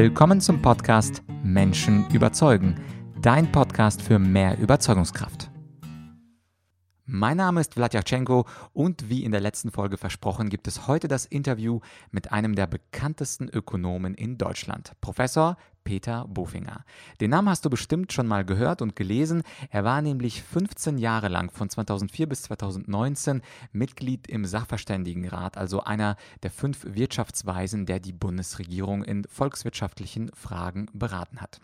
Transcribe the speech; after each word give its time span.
Willkommen 0.00 0.40
zum 0.40 0.62
Podcast 0.62 1.24
Menschen 1.42 2.08
überzeugen, 2.10 2.76
dein 3.20 3.50
Podcast 3.50 4.00
für 4.00 4.20
mehr 4.20 4.56
Überzeugungskraft. 4.56 5.50
Mein 7.04 7.38
Name 7.38 7.60
ist 7.60 7.74
Vladyachenko 7.74 8.46
und 8.72 9.08
wie 9.08 9.24
in 9.24 9.32
der 9.32 9.40
letzten 9.40 9.72
Folge 9.72 9.96
versprochen, 9.96 10.50
gibt 10.50 10.68
es 10.68 10.86
heute 10.86 11.08
das 11.08 11.24
Interview 11.24 11.80
mit 12.12 12.30
einem 12.30 12.54
der 12.54 12.68
bekanntesten 12.68 13.48
Ökonomen 13.48 14.14
in 14.14 14.38
Deutschland, 14.38 14.92
Professor 15.00 15.56
Peter 15.88 16.26
Bofinger. 16.28 16.84
Den 17.18 17.30
Namen 17.30 17.48
hast 17.48 17.64
du 17.64 17.70
bestimmt 17.70 18.12
schon 18.12 18.26
mal 18.26 18.44
gehört 18.44 18.82
und 18.82 18.94
gelesen. 18.94 19.42
Er 19.70 19.84
war 19.84 20.02
nämlich 20.02 20.42
15 20.42 20.98
Jahre 20.98 21.28
lang 21.28 21.50
von 21.50 21.70
2004 21.70 22.28
bis 22.28 22.42
2019 22.42 23.40
Mitglied 23.72 24.28
im 24.28 24.44
Sachverständigenrat, 24.44 25.56
also 25.56 25.82
einer 25.84 26.16
der 26.42 26.50
fünf 26.50 26.84
Wirtschaftsweisen, 26.84 27.86
der 27.86 28.00
die 28.00 28.12
Bundesregierung 28.12 29.02
in 29.02 29.24
volkswirtschaftlichen 29.30 30.30
Fragen 30.34 30.90
beraten 30.92 31.40
hat. 31.40 31.58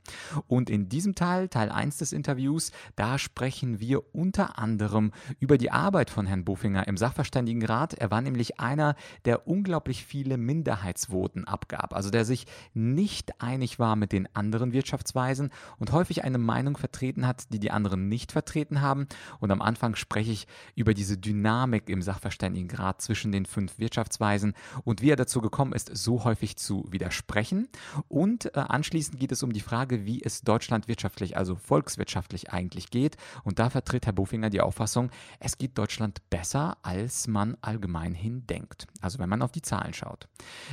Und 0.48 0.70
in 0.70 0.88
diesem 0.88 1.14
Teil, 1.14 1.50
Teil 1.50 1.68
1 1.68 1.98
des 1.98 2.14
Interviews, 2.14 2.72
da 2.96 3.18
sprechen 3.18 3.78
wir 3.78 4.14
unter 4.14 4.58
anderem 4.58 5.12
über 5.38 5.58
die 5.58 5.70
Arbeit 5.70 6.08
von 6.08 6.24
Herrn 6.24 6.46
Bofinger 6.46 6.88
im 6.88 6.96
Sachverständigenrat. 6.96 7.92
Er 7.92 8.10
war 8.10 8.22
nämlich 8.22 8.58
einer, 8.58 8.96
der 9.26 9.46
unglaublich 9.46 10.02
viele 10.02 10.38
Minderheitsvoten 10.38 11.46
abgab, 11.46 11.92
also 11.92 12.08
der 12.08 12.24
sich 12.24 12.46
nicht 12.72 13.42
einig 13.42 13.78
war 13.78 13.96
mit 13.96 14.13
den 14.14 14.28
anderen 14.34 14.72
Wirtschaftsweisen 14.72 15.50
und 15.78 15.92
häufig 15.92 16.24
eine 16.24 16.38
Meinung 16.38 16.76
vertreten 16.76 17.26
hat, 17.26 17.52
die 17.52 17.58
die 17.58 17.70
anderen 17.70 18.08
nicht 18.08 18.32
vertreten 18.32 18.80
haben. 18.80 19.06
Und 19.40 19.50
am 19.50 19.60
Anfang 19.60 19.96
spreche 19.96 20.32
ich 20.32 20.46
über 20.74 20.94
diese 20.94 21.18
Dynamik 21.18 21.88
im 21.88 22.02
Sachverständigengrad 22.02 23.02
zwischen 23.02 23.32
den 23.32 23.46
fünf 23.46 23.78
Wirtschaftsweisen 23.78 24.54
und 24.84 25.02
wie 25.02 25.10
er 25.10 25.16
dazu 25.16 25.40
gekommen 25.40 25.72
ist, 25.72 25.94
so 25.96 26.24
häufig 26.24 26.56
zu 26.56 26.86
widersprechen. 26.90 27.68
Und 28.08 28.54
äh, 28.56 28.60
anschließend 28.60 29.18
geht 29.18 29.32
es 29.32 29.42
um 29.42 29.52
die 29.52 29.60
Frage, 29.60 30.06
wie 30.06 30.22
es 30.22 30.42
Deutschland 30.42 30.88
wirtschaftlich, 30.88 31.36
also 31.36 31.56
volkswirtschaftlich 31.56 32.52
eigentlich 32.52 32.90
geht. 32.90 33.16
Und 33.42 33.58
da 33.58 33.70
vertritt 33.70 34.06
Herr 34.06 34.12
Bofinger 34.12 34.50
die 34.50 34.60
Auffassung, 34.60 35.10
es 35.40 35.58
geht 35.58 35.76
Deutschland 35.76 36.22
besser, 36.30 36.78
als 36.82 37.26
man 37.26 37.56
allgemeinhin 37.60 38.46
denkt. 38.46 38.86
Also 39.00 39.18
wenn 39.18 39.28
man 39.28 39.42
auf 39.42 39.52
die 39.52 39.62
Zahlen 39.62 39.92
schaut. 39.92 40.28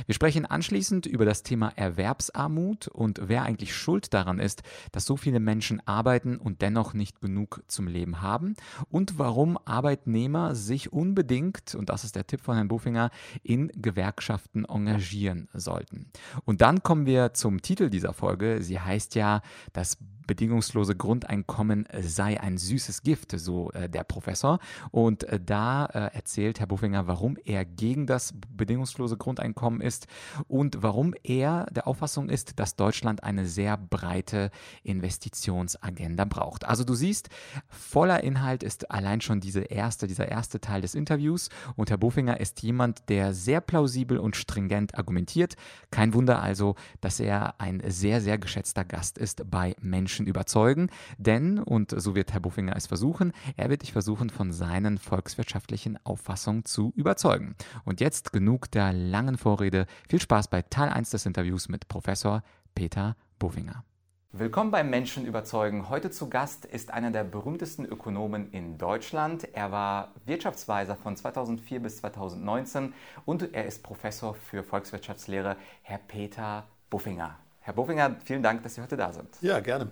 Wir 0.06 0.14
sprechen 0.14 0.46
anschließend 0.46 1.06
über 1.06 1.24
das 1.24 1.42
Thema 1.42 1.72
Erwerbsarmut 1.76 2.88
und 2.88 3.21
wer 3.28 3.42
eigentlich 3.42 3.74
schuld 3.74 4.12
daran 4.14 4.38
ist, 4.38 4.62
dass 4.92 5.04
so 5.04 5.16
viele 5.16 5.40
Menschen 5.40 5.80
arbeiten 5.86 6.36
und 6.36 6.62
dennoch 6.62 6.94
nicht 6.94 7.20
genug 7.20 7.62
zum 7.66 7.86
Leben 7.86 8.20
haben 8.20 8.54
und 8.90 9.18
warum 9.18 9.58
Arbeitnehmer 9.64 10.54
sich 10.54 10.92
unbedingt, 10.92 11.74
und 11.74 11.88
das 11.88 12.04
ist 12.04 12.16
der 12.16 12.26
Tipp 12.26 12.40
von 12.40 12.56
Herrn 12.56 12.68
Bufinger, 12.68 13.10
in 13.42 13.68
Gewerkschaften 13.74 14.64
engagieren 14.64 15.48
sollten. 15.52 16.10
Und 16.44 16.60
dann 16.60 16.82
kommen 16.82 17.06
wir 17.06 17.34
zum 17.34 17.62
Titel 17.62 17.90
dieser 17.90 18.12
Folge. 18.12 18.62
Sie 18.62 18.80
heißt 18.80 19.14
ja 19.14 19.42
das 19.72 19.98
bedingungslose 20.26 20.96
Grundeinkommen 20.96 21.86
sei 22.00 22.40
ein 22.40 22.58
süßes 22.58 23.02
Gift, 23.02 23.38
so 23.38 23.70
äh, 23.72 23.88
der 23.88 24.04
Professor. 24.04 24.58
Und 24.90 25.24
äh, 25.24 25.38
da 25.38 25.86
äh, 25.86 26.14
erzählt 26.14 26.60
Herr 26.60 26.66
Buffinger, 26.66 27.06
warum 27.06 27.36
er 27.44 27.64
gegen 27.64 28.06
das 28.06 28.32
bedingungslose 28.56 29.16
Grundeinkommen 29.16 29.80
ist 29.80 30.06
und 30.48 30.82
warum 30.82 31.14
er 31.22 31.66
der 31.70 31.86
Auffassung 31.86 32.28
ist, 32.28 32.58
dass 32.58 32.76
Deutschland 32.76 33.11
eine 33.20 33.46
sehr 33.46 33.76
breite 33.76 34.50
Investitionsagenda 34.82 36.24
braucht. 36.24 36.64
Also 36.64 36.84
du 36.84 36.94
siehst, 36.94 37.28
voller 37.68 38.22
Inhalt 38.22 38.62
ist 38.62 38.90
allein 38.90 39.20
schon 39.20 39.40
diese 39.40 39.60
erste, 39.60 40.06
dieser 40.06 40.28
erste 40.28 40.60
Teil 40.60 40.80
des 40.80 40.94
Interviews. 40.94 41.48
Und 41.76 41.90
Herr 41.90 41.98
Buffinger 41.98 42.40
ist 42.40 42.62
jemand, 42.62 43.08
der 43.08 43.34
sehr 43.34 43.60
plausibel 43.60 44.18
und 44.18 44.36
stringent 44.36 44.96
argumentiert. 44.96 45.54
Kein 45.90 46.14
Wunder 46.14 46.40
also, 46.42 46.76
dass 47.00 47.20
er 47.20 47.60
ein 47.60 47.82
sehr, 47.86 48.20
sehr 48.20 48.38
geschätzter 48.38 48.84
Gast 48.84 49.18
ist 49.18 49.50
bei 49.50 49.74
Menschen 49.80 50.26
überzeugen, 50.26 50.90
denn, 51.18 51.58
und 51.58 51.94
so 52.00 52.14
wird 52.14 52.32
Herr 52.32 52.40
Buffinger 52.40 52.76
es 52.76 52.86
versuchen, 52.86 53.32
er 53.56 53.70
wird 53.70 53.82
dich 53.82 53.92
versuchen, 53.92 54.30
von 54.30 54.52
seinen 54.52 54.98
volkswirtschaftlichen 54.98 55.98
Auffassungen 56.04 56.64
zu 56.64 56.92
überzeugen. 56.96 57.54
Und 57.84 58.00
jetzt 58.00 58.32
genug 58.32 58.70
der 58.70 58.92
langen 58.92 59.38
Vorrede. 59.38 59.86
Viel 60.08 60.20
Spaß 60.20 60.48
bei 60.48 60.62
Teil 60.62 60.88
1 60.88 61.10
des 61.10 61.26
Interviews 61.26 61.68
mit 61.68 61.88
Professor 61.88 62.42
Peter 62.74 63.16
Buffinger. 63.38 63.84
Willkommen 64.32 64.70
beim 64.70 64.88
Menschen 64.88 65.26
überzeugen. 65.26 65.90
Heute 65.90 66.10
zu 66.10 66.30
Gast 66.30 66.64
ist 66.64 66.90
einer 66.90 67.10
der 67.10 67.22
berühmtesten 67.22 67.84
Ökonomen 67.84 68.50
in 68.50 68.78
Deutschland. 68.78 69.46
Er 69.52 69.70
war 69.70 70.12
Wirtschaftsweiser 70.24 70.96
von 70.96 71.16
2004 71.16 71.80
bis 71.80 71.98
2019 71.98 72.94
und 73.26 73.54
er 73.54 73.66
ist 73.66 73.82
Professor 73.82 74.34
für 74.34 74.62
Volkswirtschaftslehre, 74.62 75.56
Herr 75.82 75.98
Peter 75.98 76.66
Buffinger. 76.88 77.38
Herr 77.64 77.74
Bofinger, 77.74 78.16
vielen 78.24 78.42
Dank, 78.42 78.64
dass 78.64 78.74
Sie 78.74 78.82
heute 78.82 78.96
da 78.96 79.12
sind. 79.12 79.28
Ja, 79.40 79.60
gerne. 79.60 79.88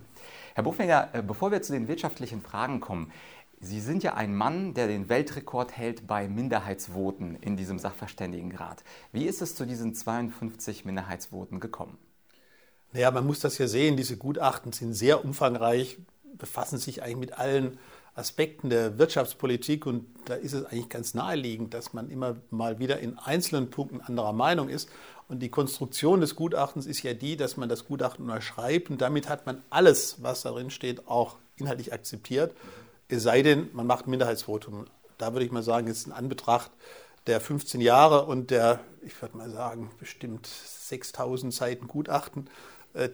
Herr 0.55 0.63
Bofinger, 0.63 1.09
äh, 1.13 1.21
bevor 1.21 1.51
wir 1.51 1.61
zu 1.61 1.71
den 1.71 1.87
wirtschaftlichen 1.87 2.41
Fragen 2.41 2.81
kommen, 2.81 3.11
Sie 3.61 3.79
sind 3.79 4.03
ja 4.03 4.15
ein 4.15 4.35
Mann, 4.35 4.73
der 4.73 4.87
den 4.87 5.07
Weltrekord 5.07 5.77
hält 5.77 6.07
bei 6.07 6.27
Minderheitsvoten 6.27 7.35
in 7.35 7.55
diesem 7.57 7.77
Sachverständigenrat. 7.77 8.83
Wie 9.11 9.25
ist 9.25 9.41
es 9.43 9.55
zu 9.55 9.65
diesen 9.65 9.93
52 9.93 10.83
Minderheitsvoten 10.83 11.59
gekommen? 11.59 11.99
Naja, 12.93 13.11
man 13.11 13.25
muss 13.25 13.39
das 13.39 13.57
ja 13.57 13.67
sehen, 13.67 13.95
diese 13.95 14.17
Gutachten 14.17 14.73
sind 14.73 14.93
sehr 14.93 15.23
umfangreich, 15.23 15.97
befassen 16.37 16.77
sich 16.77 17.03
eigentlich 17.03 17.17
mit 17.17 17.37
allen 17.37 17.77
Aspekten 18.13 18.69
der 18.69 18.97
Wirtschaftspolitik 18.97 19.85
und 19.85 20.05
da 20.25 20.33
ist 20.33 20.51
es 20.53 20.65
eigentlich 20.65 20.89
ganz 20.89 21.13
naheliegend, 21.13 21.73
dass 21.73 21.93
man 21.93 22.09
immer 22.09 22.35
mal 22.49 22.79
wieder 22.79 22.99
in 22.99 23.17
einzelnen 23.17 23.69
Punkten 23.69 24.01
anderer 24.01 24.33
Meinung 24.33 24.67
ist. 24.67 24.89
Und 25.29 25.39
die 25.39 25.49
Konstruktion 25.49 26.19
des 26.19 26.35
Gutachtens 26.35 26.85
ist 26.85 27.03
ja 27.03 27.13
die, 27.13 27.37
dass 27.37 27.55
man 27.55 27.69
das 27.69 27.85
Gutachten 27.85 28.25
unterschreibt 28.25 28.89
und 28.89 29.01
damit 29.01 29.29
hat 29.29 29.45
man 29.45 29.63
alles, 29.69 30.21
was 30.21 30.41
darin 30.41 30.71
steht, 30.71 31.07
auch 31.07 31.37
inhaltlich 31.55 31.93
akzeptiert. 31.93 32.53
Es 33.07 33.23
sei 33.23 33.41
denn, 33.41 33.69
man 33.71 33.87
macht 33.87 34.07
ein 34.07 34.11
Minderheitsvotum. 34.11 34.85
Da 35.17 35.31
würde 35.31 35.45
ich 35.45 35.51
mal 35.51 35.63
sagen, 35.63 35.87
ist 35.87 36.05
in 36.05 36.11
Anbetracht 36.11 36.71
der 37.27 37.39
15 37.39 37.79
Jahre 37.79 38.25
und 38.25 38.51
der, 38.51 38.81
ich 39.03 39.21
würde 39.21 39.37
mal 39.37 39.49
sagen, 39.49 39.91
bestimmt 39.99 40.47
6000 40.47 41.53
Seiten 41.53 41.87
Gutachten, 41.87 42.49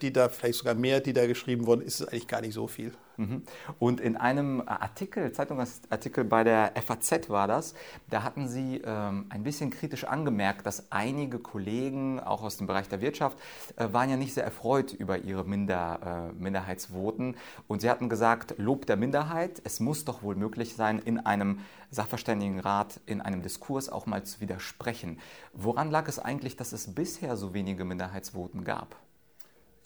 die 0.02 0.12
da 0.14 0.30
vielleicht 0.30 0.60
sogar 0.60 0.76
mehr, 0.76 1.00
die 1.00 1.14
da 1.14 1.28
geschrieben 1.28 1.66
wurden, 1.68 1.82
ist 1.82 2.00
es 2.00 2.08
eigentlich 2.08 2.28
gar 2.28 2.42
nicht 2.42 2.54
so 2.54 2.68
viel. 2.68 2.94
Mhm. 3.18 3.42
Und 3.80 4.00
in 4.00 4.16
einem 4.16 4.62
Artikel, 4.66 5.32
Zeitungsartikel 5.32 6.24
bei 6.24 6.44
der 6.44 6.74
FAZ 6.80 7.30
war 7.30 7.48
das, 7.48 7.74
da 8.10 8.24
hatten 8.24 8.48
Sie 8.48 8.82
ähm, 8.86 9.26
ein 9.30 9.44
bisschen 9.44 9.72
kritisch 9.72 10.04
angemerkt, 10.04 10.66
dass 10.66 10.92
einige 10.92 11.40
Kollegen, 11.40 12.20
auch 12.20 12.44
aus 12.44 12.58
dem 12.58 12.68
Bereich 12.68 12.88
der 12.88 13.02
Wirtschaft, 13.02 13.38
äh, 13.76 13.92
waren 13.92 14.10
ja 14.10 14.18
nicht 14.18 14.36
sehr 14.36 14.44
erfreut 14.44 14.94
über 14.94 15.18
ihre 15.18 15.44
Minder, 15.44 16.32
äh, 16.32 16.42
Minderheitsvoten. 16.42 17.36
Und 17.68 17.82
Sie 17.82 17.90
hatten 17.90 18.08
gesagt, 18.08 18.54
Lob 18.58 18.86
der 18.86 18.98
Minderheit, 18.98 19.62
es 19.64 19.80
muss 19.80 20.06
doch 20.06 20.22
wohl 20.22 20.36
möglich 20.36 20.76
sein, 20.76 21.00
in 21.00 21.20
einem 21.20 21.60
Sachverständigenrat, 21.90 23.00
in 23.08 23.22
einem 23.22 23.42
Diskurs 23.42 23.90
auch 23.90 24.06
mal 24.06 24.24
zu 24.24 24.42
widersprechen. 24.42 25.20
Woran 25.54 25.90
lag 25.90 26.08
es 26.08 26.20
eigentlich, 26.20 26.56
dass 26.56 26.72
es 26.72 26.94
bisher 26.94 27.36
so 27.36 27.54
wenige 27.54 27.84
Minderheitsvoten 27.84 28.64
gab? 28.64 28.96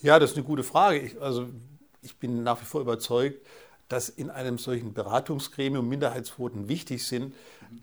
Ja, 0.03 0.17
das 0.17 0.31
ist 0.31 0.37
eine 0.37 0.45
gute 0.45 0.63
Frage. 0.63 0.99
Ich, 0.99 1.21
also 1.21 1.47
ich 2.01 2.17
bin 2.17 2.41
nach 2.41 2.59
wie 2.59 2.65
vor 2.65 2.81
überzeugt, 2.81 3.45
dass 3.87 4.09
in 4.09 4.31
einem 4.31 4.57
solchen 4.57 4.93
Beratungsgremium 4.93 5.87
Minderheitsquoten 5.87 6.67
wichtig 6.67 7.05
sind, 7.05 7.35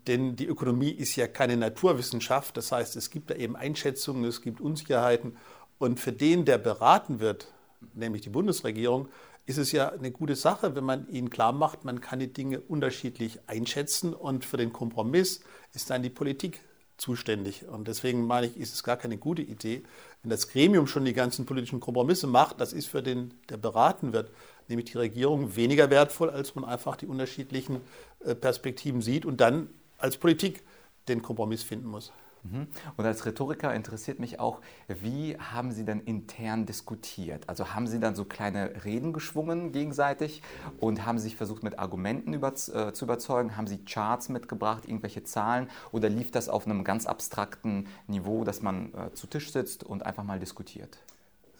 denn 0.05 0.35
die 0.35 0.45
Ökonomie 0.45 0.89
ist 0.89 1.15
ja 1.15 1.27
keine 1.27 1.55
Naturwissenschaft. 1.55 2.57
Das 2.57 2.73
heißt, 2.73 2.97
es 2.97 3.09
gibt 3.09 3.29
da 3.29 3.35
eben 3.35 3.55
Einschätzungen, 3.55 4.25
es 4.25 4.41
gibt 4.41 4.59
Unsicherheiten. 4.59 5.37
Und 5.77 6.01
für 6.01 6.11
den, 6.11 6.43
der 6.43 6.57
beraten 6.57 7.21
wird, 7.21 7.53
nämlich 7.93 8.21
die 8.23 8.29
Bundesregierung, 8.29 9.07
ist 9.45 9.57
es 9.57 9.71
ja 9.71 9.89
eine 9.89 10.11
gute 10.11 10.35
Sache, 10.35 10.75
wenn 10.75 10.83
man 10.83 11.07
ihnen 11.07 11.29
klar 11.29 11.53
macht, 11.53 11.85
man 11.85 12.01
kann 12.01 12.19
die 12.19 12.33
Dinge 12.33 12.59
unterschiedlich 12.59 13.39
einschätzen 13.47 14.13
und 14.13 14.43
für 14.43 14.57
den 14.57 14.73
Kompromiss 14.73 15.39
ist 15.73 15.89
dann 15.89 16.03
die 16.03 16.09
Politik 16.09 16.59
zuständig. 16.99 17.65
Und 17.67 17.87
deswegen 17.87 18.27
meine 18.27 18.47
ich, 18.47 18.57
ist 18.57 18.73
es 18.73 18.83
gar 18.83 18.97
keine 18.97 19.17
gute 19.17 19.41
Idee, 19.41 19.83
wenn 20.21 20.29
das 20.29 20.49
Gremium 20.49 20.85
schon 20.85 21.05
die 21.05 21.13
ganzen 21.13 21.45
politischen 21.45 21.79
Kompromisse 21.79 22.27
macht, 22.27 22.59
das 22.59 22.73
ist 22.73 22.87
für 22.87 23.01
den, 23.01 23.33
der 23.49 23.57
beraten 23.57 24.13
wird, 24.13 24.31
nämlich 24.67 24.91
die 24.91 24.97
Regierung, 24.97 25.55
weniger 25.55 25.89
wertvoll, 25.89 26.29
als 26.29 26.55
man 26.55 26.65
einfach 26.65 26.95
die 26.95 27.07
unterschiedlichen 27.07 27.81
äh, 28.23 28.35
Perspektiven 28.35 29.01
sieht 29.01 29.25
und 29.25 29.41
dann 29.41 29.69
als 29.97 30.17
Politik 30.17 30.63
den 31.07 31.21
Kompromiss 31.21 31.63
finden 31.63 31.87
muss. 31.87 32.11
Mhm. 32.43 32.67
Und 32.97 33.05
als 33.05 33.25
Rhetoriker 33.25 33.73
interessiert 33.73 34.19
mich 34.19 34.39
auch, 34.39 34.61
wie 34.87 35.37
haben 35.37 35.71
Sie 35.71 35.85
denn 35.85 35.99
intern 35.99 36.65
diskutiert? 36.65 37.47
Also 37.47 37.73
haben 37.73 37.87
Sie 37.87 37.99
dann 37.99 38.15
so 38.15 38.25
kleine 38.25 38.85
Reden 38.85 39.13
geschwungen 39.13 39.71
gegenseitig 39.71 40.41
und 40.79 41.05
haben 41.05 41.17
Sie 41.17 41.25
sich 41.25 41.35
versucht, 41.35 41.63
mit 41.63 41.79
Argumenten 41.79 42.33
über, 42.33 42.49
äh, 42.49 42.93
zu 42.93 43.05
überzeugen? 43.05 43.57
Haben 43.57 43.67
Sie 43.67 43.83
Charts 43.83 44.29
mitgebracht, 44.29 44.85
irgendwelche 44.85 45.23
Zahlen? 45.23 45.69
Oder 45.91 46.09
lief 46.09 46.31
das 46.31 46.49
auf 46.49 46.65
einem 46.65 46.83
ganz 46.83 47.05
abstrakten 47.05 47.87
Niveau, 48.07 48.43
dass 48.43 48.61
man 48.61 48.93
äh, 48.93 49.13
zu 49.13 49.27
Tisch 49.27 49.51
sitzt 49.51 49.83
und 49.83 50.05
einfach 50.05 50.23
mal 50.23 50.39
diskutiert? 50.39 50.97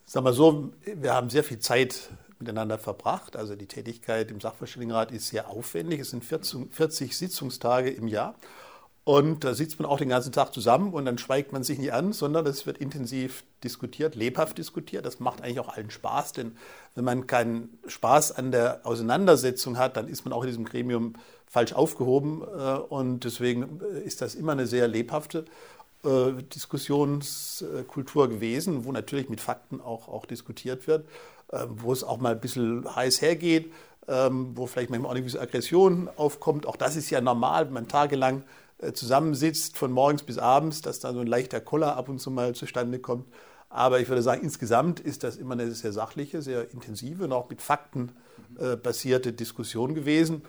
Sag 0.06 0.24
mal 0.24 0.34
so, 0.34 0.72
wir 0.86 1.14
haben 1.14 1.30
sehr 1.30 1.44
viel 1.44 1.60
Zeit 1.60 2.10
miteinander 2.40 2.80
verbracht. 2.80 3.36
Also 3.36 3.56
die 3.56 3.68
Tätigkeit 3.68 4.32
im 4.32 4.40
Sachverständigenrat 4.40 5.12
ist 5.12 5.28
sehr 5.28 5.50
aufwendig. 5.50 6.00
Es 6.00 6.12
sind 6.12 6.26
40, 6.26 6.74
40 6.74 7.16
Sitzungstage 7.16 7.90
im 7.90 8.08
Jahr. 8.08 8.36
Und 9.06 9.44
da 9.44 9.54
sitzt 9.56 9.80
man 9.80 9.90
auch 9.90 9.98
den 9.98 10.10
ganzen 10.10 10.32
Tag 10.32 10.54
zusammen 10.54 10.94
und 10.94 11.06
dann 11.06 11.18
schweigt 11.18 11.52
man 11.52 11.64
sich 11.64 11.80
nicht 11.80 11.94
an, 11.94 12.14
sondern 12.14 12.46
es 12.46 12.66
wird 12.68 12.78
intensiv 12.78 13.44
diskutiert, 13.64 14.16
lebhaft 14.16 14.58
diskutiert. 14.58 15.06
Das 15.06 15.20
macht 15.20 15.42
eigentlich 15.42 15.60
auch 15.60 15.70
allen 15.70 15.90
Spaß, 15.90 16.34
denn 16.34 16.56
wenn 16.96 17.06
man 17.06 17.26
keinen 17.26 17.80
Spaß 17.88 18.34
an 18.34 18.52
der 18.52 18.82
Auseinandersetzung 18.84 19.78
hat, 19.78 19.98
dann 19.98 20.08
ist 20.08 20.26
man 20.26 20.34
auch 20.34 20.44
in 20.44 20.50
diesem 20.50 20.66
Gremium 20.66 21.14
falsch 21.50 21.74
aufgehoben. 21.74 22.44
Äh, 22.44 22.76
und 22.78 23.22
deswegen 23.22 23.82
äh, 23.82 24.02
ist 24.02 24.22
das 24.22 24.36
immer 24.36 24.54
eine 24.54 24.68
sehr 24.68 24.88
lebhafte 24.88 25.46
äh, 26.04 26.32
Diskussionskultur 26.54 28.30
gewesen, 28.30 28.86
wo 28.86 28.92
natürlich 28.92 29.28
mit 29.28 29.42
Fakten 29.42 29.82
auch, 29.82 30.08
auch 30.08 30.26
diskutiert 30.26 30.88
wird, 30.88 31.06
wo 31.68 31.92
es 31.92 32.04
auch 32.04 32.20
mal 32.20 32.34
ein 32.34 32.40
bisschen 32.40 32.96
heiß 32.96 33.24
hergeht, 33.24 33.74
ähm, 34.08 34.52
wo 34.54 34.68
vielleicht 34.68 34.92
manchmal 34.92 35.10
auch 35.10 35.16
eine 35.16 35.22
gewisse 35.22 35.42
Aggression 35.42 36.08
aufkommt. 36.16 36.68
Auch 36.68 36.76
das 36.76 36.96
ist 36.96 37.10
ja 37.10 37.22
normal, 37.22 37.66
wenn 37.66 37.74
man 37.74 37.88
tagelang 37.88 38.44
zusammensitzt, 38.94 39.78
von 39.78 39.92
morgens 39.92 40.24
bis 40.24 40.38
abends, 40.38 40.82
dass 40.82 41.00
da 41.00 41.14
so 41.14 41.20
ein 41.20 41.28
leichter 41.28 41.60
Koller 41.60 41.98
ab 41.98 42.10
und 42.10 42.20
zu 42.20 42.32
mal 42.32 42.56
zustande 42.56 43.00
kommt. 43.00 43.26
Aber 43.70 44.00
ich 44.00 44.10
würde 44.10 44.22
sagen, 44.22 44.44
insgesamt 44.44 45.00
ist 45.00 45.24
das 45.24 45.36
immer 45.36 45.54
eine 45.54 45.72
sehr 45.72 45.94
sachliche, 45.94 46.42
sehr 46.42 46.72
intensive 46.72 47.26
und 47.26 47.32
auch 47.32 47.50
mit 47.50 47.62
Fakten 47.62 48.12
basierte 48.82 49.34
Diskussion 49.34 49.94
gewesen 49.94 50.42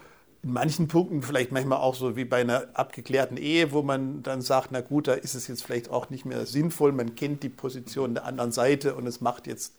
in 0.43 0.53
manchen 0.53 0.89
Punkten 0.89 1.23
vielleicht 1.23 1.53
manchmal 1.53 1.79
auch 1.79 1.95
so 1.95 2.17
wie 2.17 2.25
bei 2.25 2.41
einer 2.41 2.69
abgeklärten 2.75 3.37
Ehe, 3.37 3.73
wo 3.73 3.83
man 3.83 4.23
dann 4.23 4.41
sagt, 4.41 4.73
na 4.73 4.81
gut, 4.81 5.09
da 5.09 5.13
ist 5.13 5.35
es 5.35 5.49
jetzt 5.49 5.63
vielleicht 5.63 5.91
auch 5.91 6.09
nicht 6.09 6.25
mehr 6.25 6.47
sinnvoll, 6.47 6.93
man 6.93 7.15
kennt 7.15 7.43
die 7.43 7.51
Position 7.51 8.15
der 8.15 8.25
anderen 8.25 8.53
Seite 8.53 8.95
und 8.95 9.07
es 9.07 9.21
macht 9.21 9.47
jetzt 9.47 9.75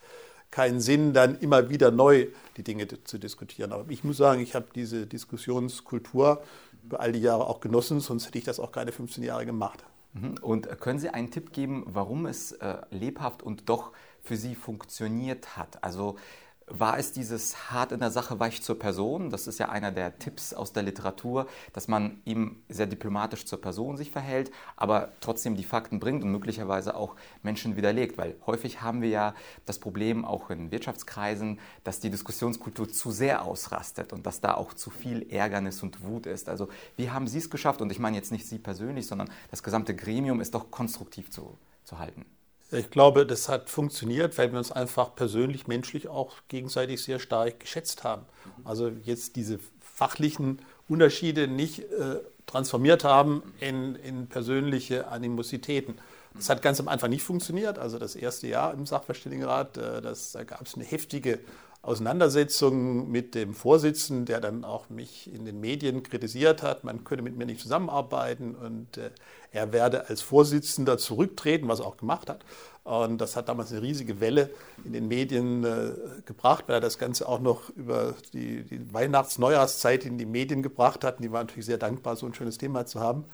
keinen 0.52 0.82
Sinn, 0.82 1.14
dann 1.14 1.40
immer 1.40 1.70
wieder 1.70 1.92
neu 1.92 2.28
die 2.58 2.64
Dinge 2.64 2.86
zu 3.06 3.18
diskutieren. 3.18 3.72
Aber 3.72 3.90
ich 3.90 4.04
muss 4.04 4.18
sagen, 4.18 4.42
ich 4.42 4.54
habe 4.54 4.68
diese 4.76 5.08
Diskussionskultur 5.08 6.44
über 6.84 7.00
all 7.00 7.12
die 7.12 7.20
Jahre 7.20 7.48
auch 7.48 7.60
genossen, 7.60 8.00
sonst 8.00 8.28
hätte 8.28 8.38
ich 8.38 8.44
das 8.44 8.60
auch 8.60 8.72
keine 8.72 8.92
15 8.92 9.24
Jahre 9.24 9.46
gemacht. 9.46 9.84
Mhm. 10.14 10.36
Und 10.42 10.80
können 10.80 11.00
Sie 11.00 11.10
einen 11.10 11.32
Tipp 11.32 11.54
geben, 11.54 11.84
warum 11.88 12.26
es 12.26 12.52
äh, 12.54 12.78
lebhaft 12.90 13.44
und 13.44 13.70
doch 13.70 13.92
für 14.22 14.36
Sie 14.36 14.56
funktioniert 14.56 15.58
hat? 15.58 15.84
Also 15.84 16.18
war 16.68 16.98
es 16.98 17.12
dieses 17.12 17.72
hart 17.72 17.92
in 17.92 18.00
der 18.00 18.12
Sache 18.12 18.40
weich 18.40 18.62
zur 18.62 18.80
Person. 18.80 19.30
Das 19.30 19.48
ist 19.48 19.60
ja 19.60 19.70
einer 19.70 19.92
der 19.92 20.18
Tipps 20.20 20.54
aus 20.54 20.72
der 20.72 20.84
Literatur, 20.84 21.48
dass 21.74 21.88
man 21.88 22.22
ihm 22.24 22.64
sehr 22.70 22.88
diplomatisch 22.88 23.46
zur 23.46 23.60
Person 23.60 23.98
sich 23.98 24.12
verhält, 24.12 24.52
aber 24.78 25.12
trotzdem 25.20 25.56
die 25.56 25.64
Fakten 25.64 26.00
bringt 26.00 26.24
und 26.24 26.32
möglicherweise 26.32 26.96
auch 26.96 27.16
Menschen 27.44 27.76
widerlegt. 27.76 28.18
Weil 28.18 28.36
häufig 28.46 28.82
haben 28.82 29.02
wir 29.02 29.10
ja 29.10 29.36
das 29.66 29.80
Problem 29.80 30.24
auch 30.24 30.50
in 30.50 30.72
Wirtschaftskreisen, 30.72 31.60
dass 31.84 32.00
die 32.00 32.10
Diskussionskultur 32.10 32.90
zu 32.90 33.12
sehr 33.12 33.44
ausrastet 33.44 34.14
und 34.14 34.26
dass 34.26 34.42
da 34.42 34.54
auch 34.54 34.74
zu 34.74 34.90
viel 34.90 35.30
Ärgernis 35.30 35.84
und 35.84 36.04
Wut 36.04 36.26
ist. 36.26 36.48
Also 36.48 36.70
wie 36.96 37.10
haben 37.10 37.28
Sie 37.28 37.40
es 37.40 37.50
geschafft? 37.50 37.82
Und 37.82 37.92
ich 37.92 38.00
meine 38.00 38.16
jetzt 38.16 38.32
nicht 38.32 38.48
Sie 38.48 38.60
persönlich, 38.60 39.08
sondern 39.08 39.30
das 39.50 39.64
gesamte 39.64 39.96
Gremium 39.96 40.40
ist 40.40 40.56
doch 40.56 40.72
konstruktiv 40.72 41.30
zu, 41.32 41.58
zu 41.84 42.00
halten. 42.00 42.26
Ich 42.72 42.90
glaube, 42.90 43.26
das 43.26 43.50
hat 43.50 43.70
funktioniert, 43.70 44.38
weil 44.38 44.52
wir 44.52 44.58
uns 44.58 44.72
einfach 44.72 45.14
persönlich, 45.14 45.68
menschlich 45.68 46.08
auch 46.08 46.36
gegenseitig 46.48 47.04
sehr 47.04 47.20
stark 47.20 47.60
geschätzt 47.60 48.06
haben. 48.06 48.26
Also 48.64 48.90
jetzt 49.04 49.36
diese 49.36 49.60
fachlichen 49.82 50.62
Unterschiede 50.88 51.48
nicht 51.48 51.80
äh, 51.80 52.20
transformiert 52.46 53.04
haben 53.04 53.44
in, 53.60 53.96
in 53.96 54.28
persönliche 54.28 55.08
Animositäten. 55.08 55.96
Das 56.34 56.50
hat 56.50 56.62
ganz 56.62 56.80
am 56.80 56.88
Anfang 56.88 57.10
nicht 57.10 57.24
funktioniert. 57.24 57.78
Also 57.78 58.00
das 58.00 58.16
erste 58.16 58.48
Jahr 58.48 58.74
im 58.74 58.86
Sachverständigenrat, 58.86 59.78
äh, 59.78 60.02
das, 60.02 60.32
da 60.32 60.44
gab 60.44 60.62
es 60.62 60.76
eine 60.76 60.86
heftige 60.86 61.40
Auseinandersetzung 61.84 63.10
mit 63.10 63.34
dem 63.34 63.56
Vorsitzenden, 63.56 64.26
der 64.26 64.40
dann 64.40 64.64
auch 64.64 64.90
mich 64.90 65.34
in 65.34 65.46
den 65.46 65.60
Medien 65.60 66.04
kritisiert 66.04 66.62
hat, 66.62 66.84
man 66.84 67.04
könne 67.04 67.24
mit 67.24 67.36
mir 67.36 67.48
nicht 67.48 67.60
zusammenarbeiten 67.60 68.54
und 68.56 68.98
äh, 68.98 69.10
er 69.52 69.74
werde 69.74 70.08
als 70.08 70.22
Vorsitzender 70.22 71.00
zurücktreten, 71.00 71.68
was 71.68 71.80
er 71.80 71.88
auch 71.88 71.98
gemacht 71.98 72.30
hat. 72.30 72.46
Und 72.84 73.20
das 73.20 73.36
hat 73.36 73.50
damals 73.50 73.72
eine 73.72 73.82
riesige 73.82 74.20
Welle 74.20 74.50
in 74.86 74.94
den 74.94 75.08
Medien 75.08 75.64
äh, 75.64 75.92
gebracht, 76.26 76.66
weil 76.68 76.76
er 76.76 76.82
das 76.82 76.98
Ganze 76.98 77.28
auch 77.28 77.40
noch 77.40 77.70
über 77.70 78.16
die, 78.34 78.64
die 78.64 78.94
Weihnachts-Neujahrszeit 78.94 80.06
in 80.06 80.18
die 80.18 80.26
Medien 80.26 80.64
gebracht 80.64 81.04
hat. 81.04 81.18
Und 81.18 81.24
die 81.24 81.32
waren 81.32 81.46
natürlich 81.46 81.66
sehr 81.66 81.78
dankbar, 81.78 82.16
so 82.16 82.26
ein 82.26 82.34
schönes 82.34 82.58
Thema 82.58 82.86
zu 82.86 83.00
haben. 83.00 83.26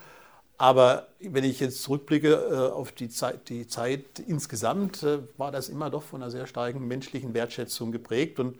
Aber 0.57 1.07
wenn 1.19 1.43
ich 1.43 1.59
jetzt 1.59 1.83
zurückblicke 1.83 2.33
äh, 2.33 2.73
auf 2.73 2.91
die 2.91 3.09
Zeit, 3.09 3.49
die 3.49 3.67
Zeit 3.67 4.19
insgesamt, 4.25 5.03
äh, 5.03 5.19
war 5.37 5.51
das 5.51 5.69
immer 5.69 5.89
doch 5.89 6.01
von 6.01 6.21
einer 6.21 6.31
sehr 6.31 6.47
starken 6.47 6.87
menschlichen 6.87 7.33
Wertschätzung 7.35 7.91
geprägt 7.91 8.39
und 8.39 8.59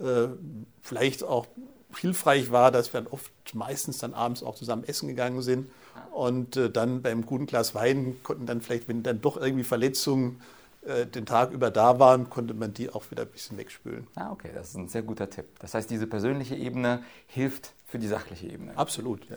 äh, 0.00 0.28
vielleicht 0.80 1.22
auch 1.22 1.46
hilfreich 1.96 2.50
war, 2.50 2.72
dass 2.72 2.92
wir 2.92 3.02
dann 3.02 3.12
oft 3.12 3.30
meistens 3.52 3.98
dann 3.98 4.14
abends 4.14 4.42
auch 4.42 4.54
zusammen 4.54 4.84
essen 4.84 5.06
gegangen 5.06 5.42
sind 5.42 5.70
und 6.12 6.58
dann 6.72 7.02
beim 7.02 7.24
guten 7.24 7.46
Glas 7.46 7.74
Wein 7.74 8.16
konnten 8.24 8.46
dann 8.46 8.60
vielleicht, 8.60 8.88
wenn 8.88 9.04
dann 9.04 9.20
doch 9.20 9.36
irgendwie 9.36 9.62
Verletzungen 9.62 10.40
den 11.14 11.24
Tag 11.24 11.52
über 11.52 11.70
da 11.70 12.00
waren, 12.00 12.28
konnte 12.30 12.52
man 12.52 12.74
die 12.74 12.90
auch 12.90 13.10
wieder 13.10 13.22
ein 13.22 13.28
bisschen 13.28 13.56
wegspülen. 13.56 14.08
Ah, 14.16 14.32
okay, 14.32 14.50
das 14.52 14.70
ist 14.70 14.74
ein 14.74 14.88
sehr 14.88 15.02
guter 15.02 15.30
Tipp. 15.30 15.46
Das 15.60 15.72
heißt, 15.74 15.88
diese 15.88 16.06
persönliche 16.08 16.56
Ebene 16.56 17.04
hilft 17.26 17.73
für 17.94 18.00
die 18.00 18.08
sachliche 18.08 18.48
Ebene. 18.48 18.76
Absolut, 18.76 19.30
ja. 19.30 19.36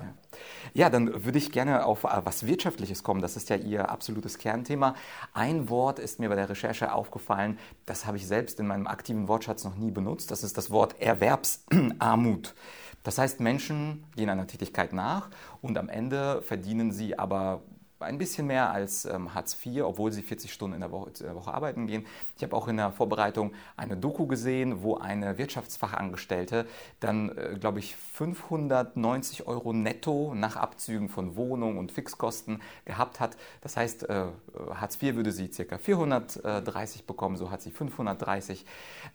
ja. 0.74 0.90
Dann 0.90 1.24
würde 1.24 1.38
ich 1.38 1.52
gerne 1.52 1.86
auf 1.86 2.06
äh, 2.06 2.22
was 2.24 2.48
Wirtschaftliches 2.48 3.04
kommen. 3.04 3.22
Das 3.22 3.38
ist 3.38 3.52
ja 3.52 3.56
Ihr 3.56 3.92
absolutes 3.92 4.40
Kernthema. 4.40 4.96
Ein 5.32 5.70
Wort 5.70 6.00
ist 6.00 6.20
mir 6.20 6.28
bei 6.28 6.34
der 6.34 6.50
Recherche 6.50 6.92
aufgefallen, 6.92 7.60
das 7.86 8.08
habe 8.08 8.18
ich 8.18 8.26
selbst 8.26 8.60
in 8.60 8.66
meinem 8.66 8.88
aktiven 8.88 9.28
Wortschatz 9.28 9.64
noch 9.64 9.76
nie 9.76 9.92
benutzt. 9.92 10.32
Das 10.32 10.44
ist 10.44 10.58
das 10.58 10.72
Wort 10.72 11.00
Erwerbsarmut. 11.00 12.56
Das 13.04 13.20
heißt, 13.20 13.42
Menschen 13.42 14.04
gehen 14.16 14.32
einer 14.32 14.48
Tätigkeit 14.48 14.92
nach 14.92 15.30
und 15.62 15.78
am 15.78 15.88
Ende 15.88 16.42
verdienen 16.42 16.92
sie 16.92 17.20
aber 17.20 17.62
ein 18.00 18.18
bisschen 18.18 18.48
mehr 18.48 18.72
als 18.72 19.06
ähm, 19.06 19.34
Hartz 19.34 19.58
IV, 19.66 19.84
obwohl 19.84 20.12
sie 20.12 20.22
40 20.22 20.54
Stunden 20.54 20.76
in 20.76 20.82
der 20.82 20.92
Woche, 20.92 21.10
in 21.20 21.26
der 21.26 21.36
Woche, 21.36 21.54
arbeiten 21.54 21.88
gehen. 21.88 22.06
Ich 22.36 22.44
habe 22.44 22.56
auch 22.56 22.68
in 22.68 22.78
der 22.78 22.92
Vorbereitung 22.92 23.54
eine 23.76 23.98
Doku 23.98 24.28
gesehen, 24.28 24.84
wo 24.84 24.98
eine 24.98 25.38
Wirtschaftsfachangestellte 25.38 26.68
dann, 27.00 27.36
äh, 27.38 27.58
glaube 27.60 27.80
ich, 27.80 27.96
590 27.96 29.48
Euro 29.48 29.74
netto 29.74 30.34
nach 30.36 30.56
Abzügen 30.56 31.10
von 31.10 31.36
Wohnung 31.36 31.78
und 31.78 31.92
Fixkosten 31.92 32.62
gehabt 32.86 33.20
hat. 33.20 33.38
Das 33.62 33.78
heißt, 33.78 34.10
äh, 34.10 34.26
Hartz 34.74 35.02
IV 35.02 35.16
würde 35.16 35.32
sie 35.32 35.50
ca. 35.50 35.78
430 35.78 37.06
bekommen, 37.06 37.38
so 37.38 37.52
hat 37.52 37.62
sie 37.62 37.72
530. 37.72 38.66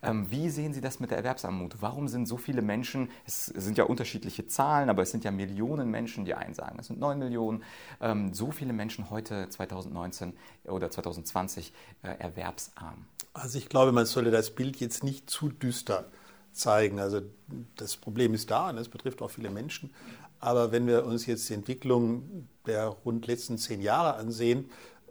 Ähm, 0.03 0.31
wie 0.31 0.51
sehen 0.51 0.73
Sie 0.73 0.81
das 0.81 1.01
mit 1.01 1.11
der 1.11 1.19
Erwerbsarmut? 1.19 1.77
Warum 1.81 2.09
sind 2.09 2.27
so 2.27 2.37
viele 2.37 2.63
Menschen, 2.63 3.11
es 3.27 3.47
sind 3.47 3.79
ja 3.79 3.85
unterschiedliche 3.85 4.47
Zahlen, 4.47 4.91
aber 4.91 5.03
es 5.03 5.11
sind 5.11 5.25
ja 5.25 5.31
Millionen 5.31 5.91
Menschen, 5.91 6.25
die 6.25 6.35
einen 6.35 6.55
sagen, 6.55 6.79
es 6.79 6.87
sind 6.87 7.01
9 7.01 7.19
Millionen, 7.19 7.63
ähm, 8.01 8.33
so 8.33 8.51
viele 8.51 8.72
Menschen 8.77 9.11
heute 9.11 9.49
2019 9.49 10.35
oder 10.65 10.91
2020 10.91 11.73
äh, 12.03 12.09
erwerbsarm? 12.19 13.07
Also 13.35 13.59
ich 13.59 13.69
glaube, 13.69 13.93
man 13.93 14.07
sollte 14.07 14.31
das 14.31 14.51
Bild 14.51 14.77
jetzt 14.77 15.05
nicht 15.05 15.31
zu 15.31 15.49
düster 15.49 16.05
zeigen. 16.53 17.01
Also 17.01 17.23
das 17.77 17.97
Problem 17.97 18.35
ist 18.35 18.51
da 18.51 18.71
und 18.71 18.79
es 18.79 18.89
betrifft 18.89 19.23
auch 19.23 19.31
viele 19.31 19.51
Menschen. 19.51 19.91
Aber 20.39 20.73
wenn 20.73 20.87
wir 20.87 21.07
uns 21.07 21.27
jetzt 21.27 21.49
die 21.49 21.55
Entwicklung 21.55 22.49
der 22.67 22.87
rund 22.87 23.27
letzten 23.27 23.59
zehn 23.59 23.81
Jahre 23.81 24.15
ansehen, 24.15 24.71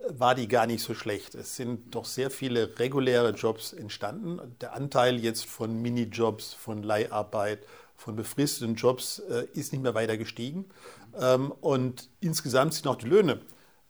war 0.09 0.35
die 0.35 0.47
gar 0.47 0.65
nicht 0.65 0.83
so 0.83 0.93
schlecht. 0.93 1.35
Es 1.35 1.55
sind 1.55 1.95
doch 1.95 2.05
sehr 2.05 2.31
viele 2.31 2.79
reguläre 2.79 3.31
Jobs 3.31 3.73
entstanden. 3.73 4.39
Der 4.59 4.73
Anteil 4.73 5.19
jetzt 5.19 5.45
von 5.45 5.81
Minijobs, 5.81 6.53
von 6.53 6.83
Leiharbeit, 6.83 7.59
von 8.01 8.15
befristeten 8.15 8.73
Jobs 8.73 9.19
äh, 9.19 9.45
ist 9.53 9.71
nicht 9.71 9.83
mehr 9.83 9.93
weiter 9.93 10.17
gestiegen. 10.17 10.65
Ähm, 11.19 11.51
und 11.61 12.09
insgesamt 12.19 12.73
sind 12.73 12.87
auch 12.87 12.95
die 12.95 13.05
Löhne 13.05 13.41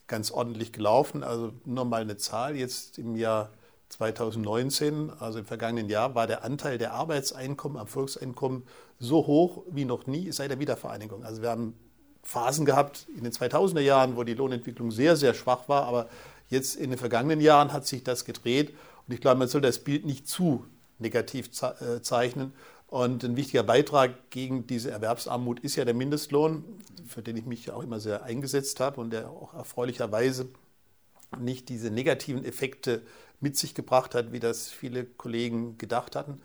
ganz 0.08 0.32
ordentlich 0.32 0.74
gelaufen. 0.74 1.24
Also 1.24 1.54
nur 1.64 1.86
mal 1.86 2.02
eine 2.02 2.18
Zahl, 2.18 2.58
jetzt 2.58 2.98
im 2.98 3.16
Jahr 3.16 3.52
2019, 3.88 5.12
also 5.18 5.40
im 5.40 5.46
vergangenen 5.46 5.90
Jahr, 5.90 6.14
war 6.14 6.28
der 6.28 6.44
Anteil 6.44 6.78
der 6.78 6.92
Arbeitseinkommen 6.94 7.78
am 7.78 7.88
Volkseinkommen 7.88 8.64
so 9.00 9.28
hoch 9.28 9.64
wie 9.72 9.86
noch 9.86 10.08
nie 10.08 10.30
seit 10.34 10.52
der 10.52 10.60
Wiedervereinigung. 10.60 11.24
Also 11.24 11.42
wir 11.42 11.50
haben 11.50 11.80
Phasen 12.22 12.66
gehabt 12.66 13.08
in 13.16 13.24
den 13.24 13.32
2000er 13.32 13.80
Jahren, 13.80 14.18
wo 14.18 14.26
die 14.26 14.34
Lohnentwicklung 14.34 14.92
sehr, 14.92 15.16
sehr 15.16 15.34
schwach 15.34 15.70
war, 15.70 15.86
aber 15.86 16.10
jetzt 16.50 16.76
in 16.76 16.90
den 16.90 17.00
vergangenen 17.00 17.40
Jahren 17.40 17.72
hat 17.72 17.88
sich 17.88 18.04
das 18.04 18.26
gedreht 18.26 18.74
und 19.08 19.14
ich 19.14 19.22
glaube, 19.22 19.40
man 19.40 19.48
soll 19.48 19.62
das 19.62 19.80
Bild 19.80 20.06
nicht 20.06 20.28
zu 20.28 20.66
negativ 21.00 21.50
äh, 21.62 22.02
zeichnen. 22.02 22.54
Und 22.92 23.24
ein 23.24 23.38
wichtiger 23.38 23.64
Beitrag 23.64 24.32
gegen 24.32 24.68
diese 24.68 24.92
Erwerbsarmut 24.92 25.62
ist 25.62 25.78
ja 25.78 25.86
der 25.86 25.94
Mindestlohn, 25.94 26.66
für 27.08 27.22
den 27.22 27.38
ich 27.38 27.46
mich 27.46 27.72
auch 27.72 27.84
immer 27.84 28.02
sehr 28.02 28.24
eingesetzt 28.24 28.82
habe 28.82 29.00
und 29.00 29.12
der 29.12 29.30
auch 29.30 29.54
erfreulicherweise 29.54 30.50
nicht 31.40 31.70
diese 31.70 31.90
negativen 31.90 32.44
Effekte 32.44 33.02
mit 33.40 33.56
sich 33.56 33.76
gebracht 33.76 34.14
hat, 34.14 34.34
wie 34.34 34.42
das 34.42 34.70
viele 34.70 35.06
Kollegen 35.06 35.78
gedacht 35.78 36.18
hatten. 36.18 36.42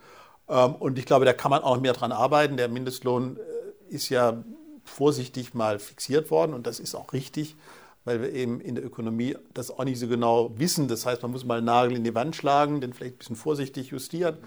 Ähm, 0.49 0.77
und 0.77 1.01
ich 1.01 1.05
glaube, 1.05 1.25
da 1.25 1.33
kann 1.33 1.51
man 1.51 1.65
auch 1.65 1.81
mehr 1.81 1.95
dran 1.95 2.13
arbeiten. 2.13 2.57
Der 2.57 2.69
Mindestlohn 2.69 3.39
äh, 3.39 3.93
ist 3.93 4.09
ja 4.09 4.45
vorsichtig 4.85 5.53
mal 5.53 5.81
fixiert 5.81 6.31
worden 6.31 6.55
und 6.55 6.69
das 6.69 6.79
ist 6.79 6.95
auch 6.95 7.13
richtig, 7.13 7.57
weil 8.05 8.23
wir 8.23 8.33
eben 8.33 8.61
in 8.61 8.77
der 8.77 8.85
Ökonomie 8.85 9.37
das 9.53 9.73
auch 9.73 9.83
nicht 9.83 9.99
so 9.99 10.07
genau 10.07 10.53
wissen. 10.57 10.87
Das 10.87 11.07
heißt, 11.07 11.23
man 11.23 11.33
muss 11.33 11.45
mal 11.45 11.59
einen 11.59 11.67
Nagel 11.67 11.97
in 11.97 12.05
die 12.05 12.15
Wand 12.15 12.37
schlagen, 12.37 12.81
den 12.81 12.93
vielleicht 12.93 13.17
ein 13.17 13.19
bisschen 13.19 13.35
vorsichtig 13.35 13.89
justieren. 13.89 14.39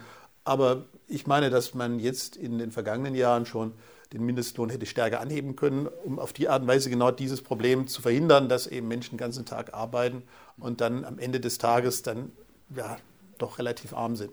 Aber 0.49 0.85
ich 1.07 1.27
meine, 1.27 1.51
dass 1.51 1.75
man 1.75 1.99
jetzt 1.99 2.35
in 2.35 2.57
den 2.57 2.71
vergangenen 2.71 3.13
Jahren 3.13 3.45
schon 3.45 3.73
den 4.13 4.25
Mindestlohn 4.25 4.71
hätte 4.71 4.87
stärker 4.87 5.21
anheben 5.21 5.55
können, 5.55 5.85
um 5.85 6.17
auf 6.17 6.33
die 6.33 6.49
Art 6.49 6.63
und 6.63 6.67
Weise 6.67 6.89
genau 6.89 7.11
dieses 7.11 7.43
Problem 7.43 7.85
zu 7.85 8.01
verhindern, 8.01 8.49
dass 8.49 8.65
eben 8.65 8.87
Menschen 8.87 9.11
den 9.11 9.19
ganzen 9.19 9.45
Tag 9.45 9.75
arbeiten 9.75 10.23
und 10.57 10.81
dann 10.81 11.05
am 11.05 11.19
Ende 11.19 11.39
des 11.39 11.59
Tages 11.59 12.01
dann 12.01 12.31
ja, 12.75 12.97
doch 13.37 13.59
relativ 13.59 13.93
arm 13.93 14.15
sind. 14.15 14.31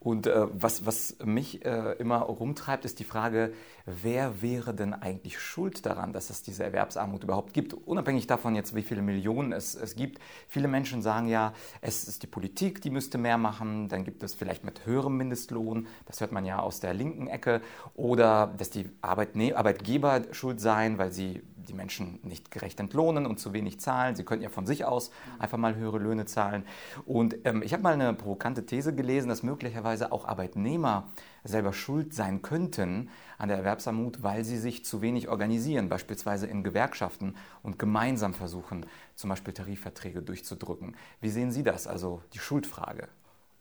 Und 0.00 0.26
äh, 0.26 0.46
was, 0.52 0.86
was 0.86 1.16
mich 1.24 1.64
äh, 1.64 1.92
immer 1.98 2.18
rumtreibt, 2.18 2.84
ist 2.84 2.98
die 2.98 3.04
Frage, 3.04 3.52
wer 3.86 4.42
wäre 4.42 4.74
denn 4.74 4.94
eigentlich 4.94 5.38
schuld 5.38 5.84
daran, 5.86 6.12
dass 6.12 6.30
es 6.30 6.42
diese 6.42 6.64
Erwerbsarmut 6.64 7.24
überhaupt 7.24 7.52
gibt? 7.52 7.74
Unabhängig 7.74 8.26
davon 8.26 8.54
jetzt, 8.54 8.74
wie 8.74 8.82
viele 8.82 9.02
Millionen 9.02 9.52
es, 9.52 9.74
es 9.74 9.96
gibt. 9.96 10.20
Viele 10.48 10.68
Menschen 10.68 11.02
sagen 11.02 11.28
ja, 11.28 11.52
es 11.80 12.04
ist 12.04 12.22
die 12.22 12.26
Politik, 12.26 12.80
die 12.80 12.90
müsste 12.90 13.18
mehr 13.18 13.38
machen. 13.38 13.88
Dann 13.88 14.04
gibt 14.04 14.22
es 14.22 14.34
vielleicht 14.34 14.64
mit 14.64 14.86
höherem 14.86 15.16
Mindestlohn, 15.16 15.86
das 16.06 16.20
hört 16.20 16.32
man 16.32 16.44
ja 16.44 16.60
aus 16.60 16.80
der 16.80 16.94
linken 16.94 17.26
Ecke. 17.26 17.60
Oder 17.94 18.54
dass 18.56 18.70
die 18.70 18.90
Arbeitne 19.00 19.56
Arbeitgeber 19.56 20.22
schuld 20.32 20.60
seien, 20.60 20.98
weil 20.98 21.12
sie 21.12 21.42
die 21.68 21.74
Menschen 21.74 22.18
nicht 22.22 22.50
gerecht 22.50 22.80
entlohnen 22.80 23.26
und 23.26 23.38
zu 23.38 23.52
wenig 23.52 23.80
zahlen. 23.80 24.16
Sie 24.16 24.24
könnten 24.24 24.42
ja 24.42 24.50
von 24.50 24.66
sich 24.66 24.84
aus 24.84 25.10
einfach 25.38 25.58
mal 25.58 25.76
höhere 25.76 25.98
Löhne 25.98 26.26
zahlen. 26.26 26.64
Und 27.06 27.36
ähm, 27.44 27.62
ich 27.62 27.72
habe 27.72 27.82
mal 27.82 27.94
eine 27.94 28.14
provokante 28.14 28.66
These 28.66 28.94
gelesen, 28.94 29.28
dass 29.28 29.42
möglicherweise 29.42 30.12
auch 30.12 30.24
Arbeitnehmer 30.24 31.08
selber 31.44 31.72
schuld 31.72 32.14
sein 32.14 32.42
könnten 32.42 33.10
an 33.38 33.48
der 33.48 33.58
Erwerbsarmut, 33.58 34.22
weil 34.22 34.44
sie 34.44 34.58
sich 34.58 34.84
zu 34.84 35.02
wenig 35.02 35.28
organisieren, 35.28 35.88
beispielsweise 35.88 36.46
in 36.46 36.64
Gewerkschaften 36.64 37.36
und 37.62 37.78
gemeinsam 37.78 38.34
versuchen, 38.34 38.86
zum 39.14 39.30
Beispiel 39.30 39.54
Tarifverträge 39.54 40.22
durchzudrücken. 40.22 40.96
Wie 41.20 41.30
sehen 41.30 41.52
Sie 41.52 41.62
das, 41.62 41.86
also 41.86 42.22
die 42.32 42.38
Schuldfrage? 42.38 43.08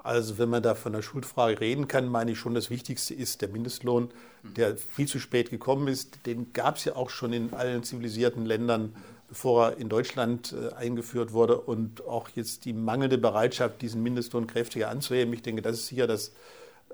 Also 0.07 0.37
wenn 0.37 0.47
man 0.47 0.63
da 0.63 0.73
von 0.73 0.93
der 0.93 1.01
Schuldfrage 1.01 1.59
reden 1.59 1.89
kann, 1.89 2.07
meine 2.07 2.31
ich 2.31 2.39
schon, 2.39 2.53
das 2.53 2.69
Wichtigste 2.69 3.13
ist 3.13 3.41
der 3.41 3.49
Mindestlohn, 3.49 4.09
der 4.41 4.77
viel 4.77 5.05
zu 5.05 5.19
spät 5.19 5.49
gekommen 5.49 5.89
ist. 5.89 6.25
Den 6.25 6.53
gab 6.53 6.77
es 6.77 6.85
ja 6.85 6.95
auch 6.95 7.09
schon 7.09 7.33
in 7.33 7.53
allen 7.53 7.83
zivilisierten 7.83 8.45
Ländern, 8.45 8.95
bevor 9.27 9.65
er 9.65 9.77
in 9.79 9.89
Deutschland 9.89 10.53
äh, 10.53 10.73
eingeführt 10.75 11.33
wurde. 11.33 11.59
Und 11.59 12.07
auch 12.07 12.29
jetzt 12.29 12.63
die 12.63 12.71
mangelnde 12.71 13.17
Bereitschaft, 13.17 13.81
diesen 13.81 14.01
Mindestlohn 14.01 14.47
kräftiger 14.47 14.87
anzuheben. 14.87 15.33
Ich 15.33 15.41
denke, 15.41 15.61
das 15.61 15.75
ist 15.75 15.87
sicher 15.87 16.07
das, 16.07 16.29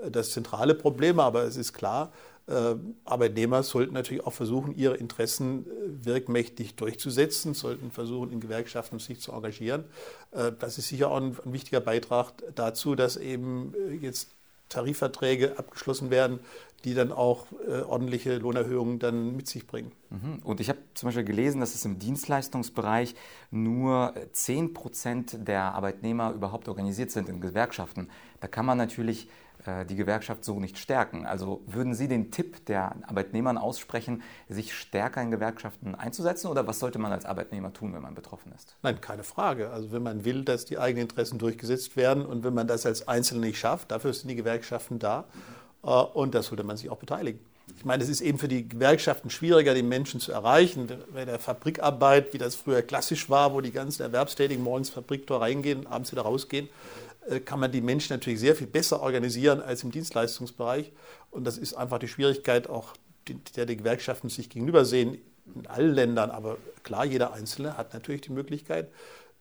äh, 0.03 0.09
das 0.09 0.31
zentrale 0.31 0.73
Problem. 0.73 1.19
Aber 1.19 1.43
es 1.43 1.55
ist 1.55 1.73
klar, 1.73 2.11
Arbeitnehmer 3.05 3.63
sollten 3.63 3.93
natürlich 3.93 4.25
auch 4.25 4.33
versuchen, 4.33 4.75
ihre 4.75 4.95
Interessen 4.95 5.65
äh, 5.65 6.05
wirkmächtig 6.05 6.75
durchzusetzen, 6.75 7.53
sollten 7.53 7.91
versuchen, 7.91 8.31
in 8.31 8.41
Gewerkschaften 8.41 8.99
sich 8.99 9.21
zu 9.21 9.31
engagieren. 9.31 9.85
Äh, 10.31 10.51
das 10.59 10.77
ist 10.77 10.89
sicher 10.89 11.09
auch 11.09 11.17
ein, 11.17 11.37
wichtiger 11.45 11.79
Beitrag 11.79 12.33
dazu, 12.55 12.95
dass 12.95 13.15
eben 13.15 13.73
jetzt 14.01 14.31
Tarifverträge 14.67 15.57
abgeschlossen 15.57 16.09
werden, 16.09 16.39
die 16.83 16.93
dann 16.93 17.13
auch 17.13 17.47
äh, 17.65 17.81
ordentliche 17.81 18.37
Lohnerhöhungen 18.37 18.99
dann 18.99 19.37
mit 19.37 19.47
sich 19.47 19.65
bringen. 19.65 19.93
Mhm. 20.09 20.39
Und 20.43 20.59
ich 20.59 20.67
habe 20.67 20.79
zum 20.95 21.07
Beispiel 21.07 21.23
gelesen, 21.23 21.61
dass 21.61 21.75
es 21.75 21.85
im 21.85 21.97
Dienstleistungsbereich 21.97 23.15
nur 23.51 24.13
10 24.33 24.73
Prozent 24.73 25.47
der 25.47 25.75
Arbeitnehmer 25.75 26.33
überhaupt 26.33 26.67
organisiert 26.67 27.11
sind 27.11 27.29
in 27.29 27.39
Gewerkschaften. 27.39 28.09
Da 28.41 28.47
kann 28.47 28.65
man 28.65 28.77
natürlich 28.77 29.27
äh, 29.27 29.29
die 29.89 29.95
Gewerkschaft 29.95 30.43
so 30.43 30.59
nicht 30.59 30.77
stärken. 30.77 31.25
Also 31.25 31.61
würden 31.67 31.93
Sie 31.93 32.07
den 32.07 32.31
Tipp 32.31 32.65
der 32.65 32.95
Arbeitnehmern 33.07 33.57
aussprechen, 33.57 34.21
sich 34.49 34.73
stärker 34.73 35.21
in 35.21 35.31
Gewerkschaften 35.31 35.95
einzusetzen 35.95 36.47
oder 36.47 36.67
was 36.67 36.79
sollte 36.79 36.99
man 36.99 37.11
als 37.11 37.25
Arbeitnehmer 37.25 37.71
tun, 37.73 37.93
wenn 37.93 38.01
man 38.01 38.15
betroffen 38.15 38.51
ist? 38.53 38.75
Nein, 38.83 38.99
keine 39.01 39.23
Frage. 39.23 39.69
Also 39.69 39.91
wenn 39.91 40.03
man 40.03 40.25
will, 40.25 40.43
dass 40.43 40.65
die 40.65 40.77
eigenen 40.77 41.07
Interessen 41.07 41.37
durchgesetzt 41.37 41.95
werden 41.95 42.25
und 42.25 42.43
wenn 42.43 42.53
man 42.53 42.67
das 42.67 42.85
als 42.85 43.07
Einzelne 43.07 43.41
nicht 43.41 43.57
schafft, 43.57 43.91
dafür 43.91 44.13
sind 44.13 44.29
die 44.29 44.35
Gewerkschaften 44.35 44.99
da 44.99 45.25
mhm. 45.83 45.89
und 46.13 46.35
da 46.35 46.43
sollte 46.43 46.63
man 46.63 46.77
sich 46.77 46.89
auch 46.89 46.97
beteiligen. 46.97 47.39
Ich 47.77 47.85
meine, 47.85 48.03
es 48.03 48.09
ist 48.09 48.21
eben 48.21 48.37
für 48.37 48.47
die 48.47 48.67
Gewerkschaften 48.67 49.29
schwieriger, 49.29 49.73
die 49.73 49.83
Menschen 49.83 50.19
zu 50.19 50.31
erreichen. 50.31 50.91
Bei 51.13 51.25
der 51.25 51.39
Fabrikarbeit, 51.39 52.33
wie 52.33 52.37
das 52.37 52.55
früher 52.55 52.81
klassisch 52.81 53.29
war, 53.29 53.53
wo 53.53 53.61
die 53.61 53.71
ganzen 53.71 54.03
Erwerbstätigen 54.03 54.63
morgens 54.63 54.89
Fabriktor 54.89 55.41
reingehen, 55.41 55.87
abends 55.87 56.11
wieder 56.11 56.23
rausgehen, 56.23 56.67
äh, 56.67 56.69
kann 57.45 57.59
man 57.59 57.71
die 57.71 57.81
Menschen 57.81 58.13
natürlich 58.13 58.39
sehr 58.39 58.55
viel 58.55 58.67
besser 58.67 59.01
organisieren 59.01 59.61
als 59.61 59.83
im 59.83 59.91
Dienstleistungsbereich. 59.91 60.91
Und 61.31 61.45
das 61.45 61.57
ist 61.57 61.73
einfach 61.73 61.99
die 61.99 62.07
Schwierigkeit, 62.07 62.69
auch 62.69 62.93
der 63.55 63.65
die 63.65 63.77
Gewerkschaften 63.77 64.29
sich 64.29 64.49
gegenüber 64.49 64.85
sehen, 64.85 65.17
in 65.55 65.67
allen 65.67 65.93
Ländern. 65.93 66.31
Aber 66.31 66.57
klar, 66.83 67.05
jeder 67.05 67.33
Einzelne 67.33 67.77
hat 67.77 67.93
natürlich 67.93 68.21
die 68.21 68.31
Möglichkeit, 68.31 68.89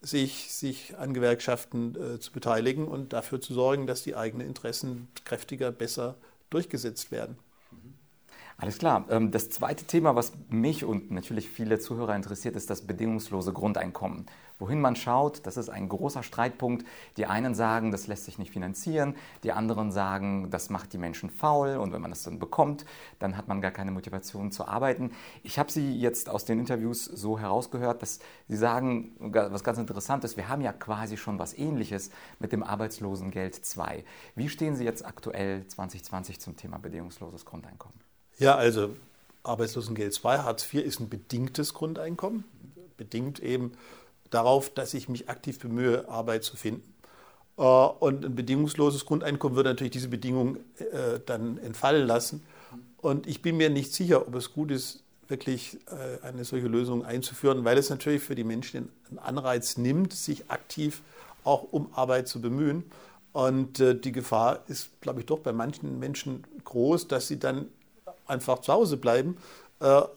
sich, 0.00 0.52
sich 0.52 0.96
an 0.98 1.14
Gewerkschaften 1.14 1.94
äh, 1.94 2.20
zu 2.20 2.32
beteiligen 2.32 2.88
und 2.88 3.12
dafür 3.12 3.40
zu 3.40 3.54
sorgen, 3.54 3.86
dass 3.86 4.02
die 4.02 4.16
eigenen 4.16 4.46
Interessen 4.46 5.08
kräftiger, 5.24 5.70
besser 5.70 6.16
durchgesetzt 6.50 7.12
werden. 7.12 7.38
Alles 8.62 8.78
klar. 8.78 9.06
Ähm, 9.10 9.32
das 9.32 9.50
zweite 9.50 9.86
Thema, 9.86 10.14
was 10.14 10.34
mich 10.48 10.84
und 10.84 11.10
natürlich 11.10 11.48
viele 11.48 11.80
Zuhörer 11.80 12.14
interessiert, 12.14 12.54
ist 12.54 12.70
das 12.70 12.82
bedingungslose 12.82 13.52
Grundeinkommen. 13.52 14.26
Wohin 14.60 14.80
man 14.80 14.94
schaut, 14.94 15.44
das 15.48 15.56
ist 15.56 15.68
ein 15.68 15.88
großer 15.88 16.22
Streitpunkt. 16.22 16.86
Die 17.16 17.26
einen 17.26 17.56
sagen, 17.56 17.90
das 17.90 18.06
lässt 18.06 18.24
sich 18.24 18.38
nicht 18.38 18.52
finanzieren, 18.52 19.16
die 19.42 19.50
anderen 19.50 19.90
sagen, 19.90 20.48
das 20.50 20.70
macht 20.70 20.92
die 20.92 20.98
Menschen 20.98 21.28
faul 21.28 21.76
und 21.76 21.92
wenn 21.92 22.00
man 22.00 22.12
das 22.12 22.22
dann 22.22 22.38
bekommt, 22.38 22.84
dann 23.18 23.36
hat 23.36 23.48
man 23.48 23.60
gar 23.60 23.72
keine 23.72 23.90
Motivation 23.90 24.52
zu 24.52 24.68
arbeiten. 24.68 25.10
Ich 25.42 25.58
habe 25.58 25.72
Sie 25.72 25.98
jetzt 25.98 26.30
aus 26.30 26.44
den 26.44 26.60
Interviews 26.60 27.04
so 27.04 27.40
herausgehört, 27.40 28.00
dass 28.00 28.20
Sie 28.46 28.56
sagen, 28.56 29.10
was 29.18 29.64
ganz 29.64 29.78
interessant 29.78 30.22
ist, 30.22 30.36
wir 30.36 30.48
haben 30.48 30.60
ja 30.62 30.72
quasi 30.72 31.16
schon 31.16 31.40
was 31.40 31.58
Ähnliches 31.58 32.10
mit 32.38 32.52
dem 32.52 32.62
Arbeitslosengeld 32.62 33.56
2. 33.56 34.04
Wie 34.36 34.48
stehen 34.48 34.76
Sie 34.76 34.84
jetzt 34.84 35.04
aktuell 35.04 35.66
2020 35.66 36.38
zum 36.38 36.56
Thema 36.56 36.78
bedingungsloses 36.78 37.44
Grundeinkommen? 37.44 38.11
Ja, 38.38 38.56
also 38.56 38.90
Arbeitslosengeld 39.42 40.14
2, 40.14 40.38
Hartz 40.38 40.72
IV 40.72 40.84
ist 40.84 41.00
ein 41.00 41.08
bedingtes 41.08 41.74
Grundeinkommen, 41.74 42.44
bedingt 42.96 43.40
eben 43.40 43.72
darauf, 44.30 44.70
dass 44.70 44.94
ich 44.94 45.08
mich 45.08 45.28
aktiv 45.28 45.58
bemühe, 45.58 46.08
Arbeit 46.08 46.44
zu 46.44 46.56
finden. 46.56 46.92
Äh, 47.58 47.62
und 47.62 48.24
ein 48.24 48.34
bedingungsloses 48.34 49.04
Grundeinkommen 49.04 49.56
würde 49.56 49.70
natürlich 49.70 49.92
diese 49.92 50.08
Bedingung 50.08 50.56
äh, 50.78 51.20
dann 51.24 51.58
entfallen 51.58 52.06
lassen. 52.06 52.42
Und 52.98 53.26
ich 53.26 53.42
bin 53.42 53.56
mir 53.56 53.70
nicht 53.70 53.92
sicher, 53.92 54.26
ob 54.26 54.34
es 54.34 54.52
gut 54.52 54.70
ist, 54.70 55.02
wirklich 55.28 55.78
äh, 55.86 56.24
eine 56.26 56.44
solche 56.44 56.68
Lösung 56.68 57.04
einzuführen, 57.04 57.64
weil 57.64 57.78
es 57.78 57.90
natürlich 57.90 58.22
für 58.22 58.34
die 58.34 58.44
Menschen 58.44 58.90
einen 59.08 59.18
Anreiz 59.18 59.76
nimmt, 59.76 60.12
sich 60.12 60.50
aktiv 60.50 61.02
auch 61.44 61.72
um 61.72 61.92
Arbeit 61.94 62.28
zu 62.28 62.40
bemühen. 62.40 62.84
Und 63.32 63.78
die 63.78 64.12
Gefahr 64.12 64.60
ist, 64.68 65.00
glaube 65.00 65.20
ich, 65.20 65.26
doch 65.26 65.38
bei 65.38 65.54
manchen 65.54 65.98
Menschen 65.98 66.44
groß, 66.64 67.08
dass 67.08 67.28
sie 67.28 67.38
dann 67.38 67.66
einfach 68.32 68.60
zu 68.60 68.72
Hause 68.72 68.96
bleiben 68.96 69.36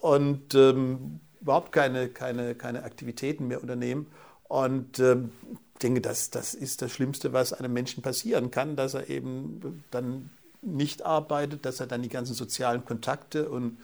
und 0.00 0.54
ähm, 0.54 1.20
überhaupt 1.40 1.70
keine, 1.70 2.08
keine, 2.08 2.56
keine 2.56 2.82
Aktivitäten 2.82 3.46
mehr 3.46 3.60
unternehmen. 3.60 4.06
Und 4.48 4.98
ähm, 4.98 5.30
ich 5.74 5.78
denke, 5.80 6.00
das, 6.00 6.30
das 6.30 6.54
ist 6.54 6.82
das 6.82 6.90
Schlimmste, 6.90 7.32
was 7.32 7.52
einem 7.52 7.72
Menschen 7.72 8.02
passieren 8.02 8.50
kann, 8.50 8.74
dass 8.74 8.94
er 8.94 9.08
eben 9.08 9.84
dann 9.90 10.30
nicht 10.62 11.04
arbeitet, 11.04 11.64
dass 11.64 11.80
er 11.80 11.86
dann 11.86 12.02
die 12.02 12.08
ganzen 12.08 12.34
sozialen 12.34 12.84
Kontakte 12.84 13.48
und, 13.48 13.78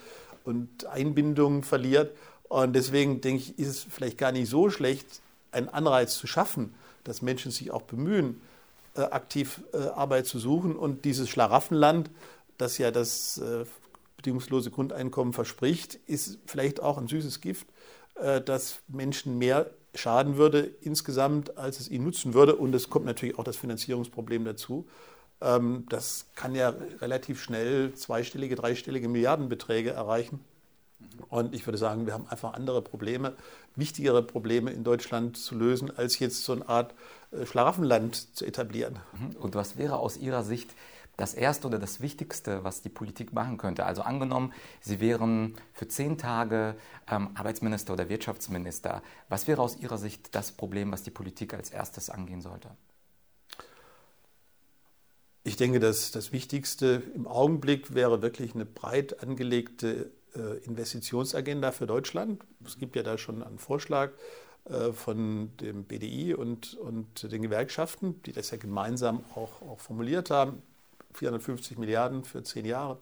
und 0.45 0.87
Einbindungen 0.87 1.63
verliert. 1.63 2.17
Und 2.49 2.75
deswegen 2.75 3.21
denke 3.21 3.43
ich, 3.43 3.59
ist 3.59 3.69
es 3.69 3.87
vielleicht 3.89 4.19
gar 4.19 4.33
nicht 4.33 4.49
so 4.49 4.71
schlecht, 4.71 5.07
einen 5.53 5.69
Anreiz 5.69 6.15
zu 6.15 6.27
schaffen, 6.27 6.75
dass 7.05 7.23
Menschen 7.23 7.53
sich 7.53 7.71
auch 7.71 7.83
bemühen, 7.83 8.41
äh, 8.97 9.03
aktiv 9.03 9.61
äh, 9.73 9.79
Arbeit 9.79 10.27
zu 10.27 10.39
suchen. 10.39 10.77
Und 10.77 11.05
dieses 11.05 11.29
Schlaraffenland, 11.29 12.11
das 12.59 12.79
ja 12.79 12.91
das 12.91 13.39
äh, 13.39 13.65
bedingungslose 14.23 14.71
Grundeinkommen 14.71 15.33
verspricht, 15.33 15.97
ist 16.07 16.39
vielleicht 16.47 16.81
auch 16.81 16.97
ein 16.97 17.09
süßes 17.09 17.41
Gift, 17.41 17.67
äh, 18.15 18.41
das 18.41 18.81
Menschen 18.89 19.39
mehr 19.39 19.71
schaden 19.95 20.37
würde 20.37 20.61
insgesamt, 20.81 21.59
als 21.59 21.81
es 21.81 21.91
ihnen 21.91 22.05
nutzen 22.05 22.33
würde. 22.33 22.57
Und 22.57 22.75
es 22.75 22.89
kommt 22.89 23.05
natürlich 23.05 23.39
auch 23.39 23.45
das 23.45 23.57
Finanzierungsproblem 23.57 24.45
dazu. 24.45 24.87
Ähm, 25.41 25.87
das 25.89 26.27
kann 26.35 26.55
ja 26.55 26.73
relativ 27.01 27.43
schnell 27.43 27.93
zweistellige, 27.95 28.55
dreistellige 28.55 29.09
Milliardenbeträge 29.09 29.91
erreichen. 29.91 30.41
Und 31.29 31.53
ich 31.53 31.67
würde 31.67 31.79
sagen, 31.79 32.07
wir 32.07 32.15
haben 32.15 32.29
einfach 32.29 32.55
andere 32.55 32.81
Probleme, 32.81 33.35
wichtigere 33.75 34.23
Probleme 34.23 34.71
in 34.71 34.85
Deutschland 34.85 35.37
zu 35.37 35.57
lösen, 35.57 35.91
als 35.95 36.21
jetzt 36.21 36.45
so 36.45 36.53
eine 36.53 36.69
Art 36.69 36.95
äh, 37.33 37.45
Schlaraffenland 37.45 38.37
zu 38.37 38.47
etablieren. 38.47 39.01
Und 39.41 39.57
was 39.57 39.77
wäre 39.77 39.99
aus 39.99 40.17
Ihrer 40.17 40.45
Sicht 40.45 40.71
das 41.23 41.35
Erste 41.35 41.69
oder 41.69 41.79
das 41.79 42.01
Wichtigste, 42.01 42.65
was 42.65 42.83
die 42.83 42.89
Politik 42.89 43.33
machen 43.33 43.57
könnte. 43.57 43.87
Also 43.87 44.03
angenommen, 44.03 44.53
Sie 44.81 44.99
wären 44.99 45.55
für 45.73 45.87
zehn 45.87 46.19
Tage 46.19 46.75
ähm, 47.09 47.31
Arbeitsminister 47.35 47.93
oder 47.93 48.09
Wirtschaftsminister. 48.09 49.03
Was 49.29 49.47
wäre 49.47 49.63
aus 49.63 49.77
Ihrer 49.77 49.99
Sicht 49.99 50.35
das 50.35 50.51
Problem, 50.51 50.91
was 50.91 51.05
die 51.05 51.13
Politik 51.13 51.55
als 51.55 51.71
erstes 51.71 52.11
angehen 52.11 52.41
sollte? 52.41 52.71
Ich 55.45 55.57
denke, 55.57 55.79
dass 55.79 56.11
das 56.11 56.33
Wichtigste 56.33 57.05
im 57.15 57.29
Augenblick 57.29 57.95
wäre 57.95 58.21
wirklich 58.21 58.57
eine 58.57 58.65
breit 58.65 59.23
angelegte 59.23 60.11
äh, 60.35 60.59
Investitionsagenda 60.65 61.71
für 61.71 61.87
Deutschland. 61.87 62.43
Es 62.67 62.79
gibt 62.79 62.97
ja 62.97 63.05
da 63.05 63.17
schon 63.17 63.45
einen 63.45 63.61
Vorschlag 63.61 64.11
äh, 64.65 64.93
von 64.93 65.57
dem 65.59 65.85
BDI 65.85 66.35
und, 66.35 66.75
und 66.75 67.31
den 67.31 67.43
Gewerkschaften, 67.43 68.21
die 68.25 68.33
das 68.33 68.51
ja 68.51 68.57
gemeinsam 68.57 69.25
auch, 69.37 69.63
auch 69.63 69.79
formuliert 69.79 70.31
haben. 70.31 70.63
450 71.15 71.79
Milliarden 71.79 72.25
für 72.25 72.43
zehn 72.43 72.65
Jahre. 72.65 72.99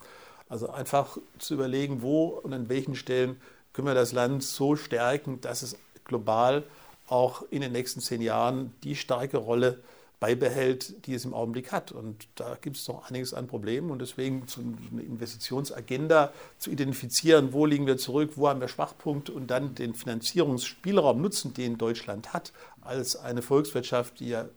Also 0.48 0.68
einfach 0.70 1.18
zu 1.38 1.54
überlegen, 1.54 2.02
wo 2.02 2.28
und 2.28 2.52
an 2.52 2.68
welchen 2.68 2.96
Stellen 2.96 3.40
können 3.72 3.86
wir 3.86 3.94
das 3.94 4.12
Land 4.12 4.42
so 4.42 4.76
stärken, 4.76 5.40
dass 5.40 5.62
es 5.62 5.76
global 6.04 6.64
auch 7.06 7.42
in 7.50 7.60
den 7.60 7.72
nächsten 7.72 8.00
zehn 8.00 8.20
Jahren 8.20 8.72
die 8.82 8.96
starke 8.96 9.36
Rolle 9.36 9.80
beibehält, 10.20 11.06
die 11.06 11.14
es 11.14 11.24
im 11.24 11.32
Augenblick 11.32 11.72
hat. 11.72 11.92
Und 11.92 12.28
da 12.34 12.56
gibt 12.60 12.76
es 12.76 12.86
noch 12.86 13.08
einiges 13.08 13.32
an 13.32 13.46
Problemen. 13.46 13.90
Und 13.90 14.00
deswegen 14.00 14.44
eine 14.92 15.02
Investitionsagenda 15.02 16.32
zu 16.58 16.70
identifizieren, 16.70 17.52
wo 17.54 17.64
liegen 17.64 17.86
wir 17.86 17.96
zurück, 17.96 18.32
wo 18.36 18.48
haben 18.48 18.60
wir 18.60 18.68
Schwachpunkte 18.68 19.32
und 19.32 19.46
dann 19.46 19.74
den 19.74 19.94
Finanzierungsspielraum 19.94 21.20
nutzen, 21.20 21.54
den 21.54 21.78
Deutschland 21.78 22.34
hat, 22.34 22.52
als 22.82 23.16
eine 23.16 23.40
Volkswirtschaft, 23.40 24.20
die 24.20 24.28
ja 24.28 24.48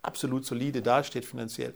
absolut 0.00 0.46
solide 0.46 0.82
dasteht 0.82 1.26
finanziell. 1.26 1.74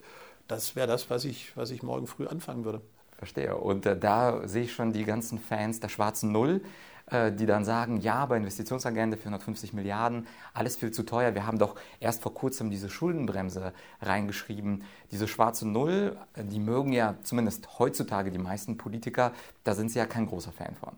Das 0.48 0.76
wäre 0.76 0.86
das, 0.86 1.10
was 1.10 1.24
ich, 1.24 1.56
was 1.56 1.70
ich 1.70 1.82
morgen 1.82 2.06
früh 2.06 2.26
anfangen 2.26 2.64
würde. 2.64 2.80
Verstehe. 3.18 3.56
Und 3.56 3.86
äh, 3.86 3.98
da 3.98 4.46
sehe 4.46 4.64
ich 4.64 4.72
schon 4.72 4.92
die 4.92 5.04
ganzen 5.04 5.38
Fans 5.38 5.80
der 5.80 5.88
schwarzen 5.88 6.32
Null 6.32 6.60
äh, 7.08 7.30
die 7.30 7.46
dann 7.46 7.64
sagen, 7.64 7.98
ja, 7.98 8.26
bei 8.26 8.36
Investitionsagenda 8.36 9.16
450 9.16 9.72
Milliarden, 9.72 10.26
alles 10.52 10.76
viel 10.76 10.90
zu 10.90 11.04
teuer. 11.04 11.34
Wir 11.34 11.46
haben 11.46 11.58
doch 11.58 11.76
erst 12.00 12.20
vor 12.20 12.34
kurzem 12.34 12.68
diese 12.68 12.90
Schuldenbremse 12.90 13.72
reingeschrieben. 14.02 14.82
Diese 15.12 15.28
schwarze 15.28 15.68
Null, 15.68 16.16
äh, 16.34 16.42
die 16.44 16.58
mögen 16.58 16.92
ja 16.92 17.14
zumindest 17.22 17.78
heutzutage 17.78 18.32
die 18.32 18.38
meisten 18.38 18.76
Politiker, 18.76 19.32
da 19.62 19.76
sind 19.76 19.90
sie 19.90 20.00
ja 20.00 20.06
kein 20.06 20.26
großer 20.26 20.50
Fan 20.50 20.74
von. 20.74 20.94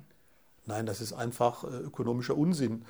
Nein, 0.64 0.86
das 0.86 1.02
ist 1.02 1.12
einfach 1.12 1.64
äh, 1.64 1.76
ökonomischer 1.76 2.38
Unsinn. 2.38 2.86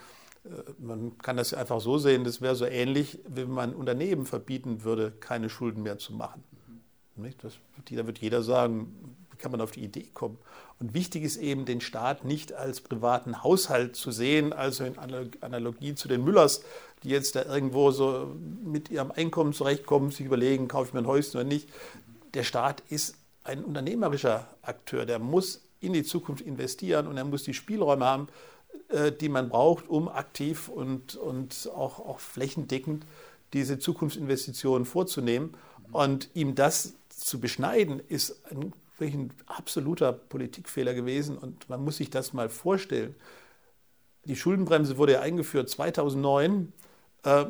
Man 0.79 1.19
kann 1.19 1.37
das 1.37 1.55
einfach 1.55 1.81
so 1.81 1.99
sehen, 1.99 2.25
das 2.25 2.41
wäre 2.41 2.55
so 2.55 2.65
ähnlich, 2.65 3.19
wenn 3.27 3.51
man 3.51 3.75
Unternehmen 3.75 4.27
verbieten 4.27 4.85
würde, 4.85 5.13
keine 5.21 5.51
Schulden 5.51 5.83
mehr 5.83 5.99
zu 5.99 6.13
machen. 6.13 6.45
Mhm. 7.17 7.33
Das, 7.43 7.55
da 7.91 8.07
wird 8.07 8.19
jeder 8.19 8.43
sagen, 8.43 9.17
wie 9.31 9.37
kann 9.37 9.51
man 9.51 9.61
auf 9.61 9.73
die 9.73 9.85
Idee 9.85 10.09
kommen? 10.15 10.39
Und 10.81 10.95
wichtig 10.95 11.25
ist 11.25 11.37
eben, 11.37 11.65
den 11.65 11.81
Staat 11.81 12.25
nicht 12.25 12.53
als 12.53 12.81
privaten 12.81 13.43
Haushalt 13.43 13.97
zu 13.97 14.11
sehen, 14.11 14.53
also 14.53 14.85
in 14.85 14.97
Analogie 15.41 15.95
zu 15.95 16.09
den 16.09 16.25
Müllers, 16.25 16.63
die 17.03 17.11
jetzt 17.11 17.37
da 17.37 17.45
irgendwo 17.45 17.91
so 17.91 18.35
mit 18.65 18.91
ihrem 18.91 19.11
Einkommen 19.11 19.53
zurechtkommen, 19.53 20.11
sich 20.11 20.27
überlegen, 20.27 20.69
kaufe 20.69 20.89
ich 20.89 20.95
mir 20.95 21.01
ein 21.01 21.07
Häuschen 21.07 21.41
oder 21.41 21.49
nicht. 21.49 21.69
Der 22.35 22.45
Staat 22.45 22.83
ist 22.89 23.17
ein 23.45 23.65
unternehmerischer 23.65 24.47
Akteur, 24.63 25.07
der 25.07 25.19
muss 25.19 25.63
in 25.81 25.93
die 25.93 26.03
Zukunft 26.03 26.43
investieren 26.43 27.07
und 27.07 27.17
er 27.17 27.25
muss 27.25 27.45
die 27.45 27.55
Spielräume 27.55 28.05
haben, 28.05 28.29
die 29.21 29.29
man 29.29 29.49
braucht, 29.49 29.89
um 29.89 30.09
aktiv 30.09 30.69
und, 30.69 31.17
und 31.17 31.71
auch, 31.75 31.99
auch 31.99 32.21
flächendeckend 32.21 33.05
diese 33.53 33.79
Zukunftsinvestitionen 33.79 34.87
vorzunehmen. 34.87 35.55
Und 35.93 36.31
ihm 36.35 36.55
das 36.55 36.95
zu 37.09 37.41
beschneiden, 37.41 38.01
ist 38.09 38.41
ein 38.51 38.73
ein 39.01 39.33
absoluter 39.47 40.13
Politikfehler 40.13 40.95
gewesen 40.95 41.39
und 41.39 41.69
man 41.69 41.85
muss 41.85 41.99
sich 41.99 42.11
das 42.11 42.33
mal 42.33 42.49
vorstellen. 42.49 43.15
Die 44.25 44.37
Schuldenbremse 44.37 44.99
wurde 44.99 45.15
ja 45.15 45.21
eingeführt 45.21 45.71
2009 45.71 46.73
äh, 47.23 47.47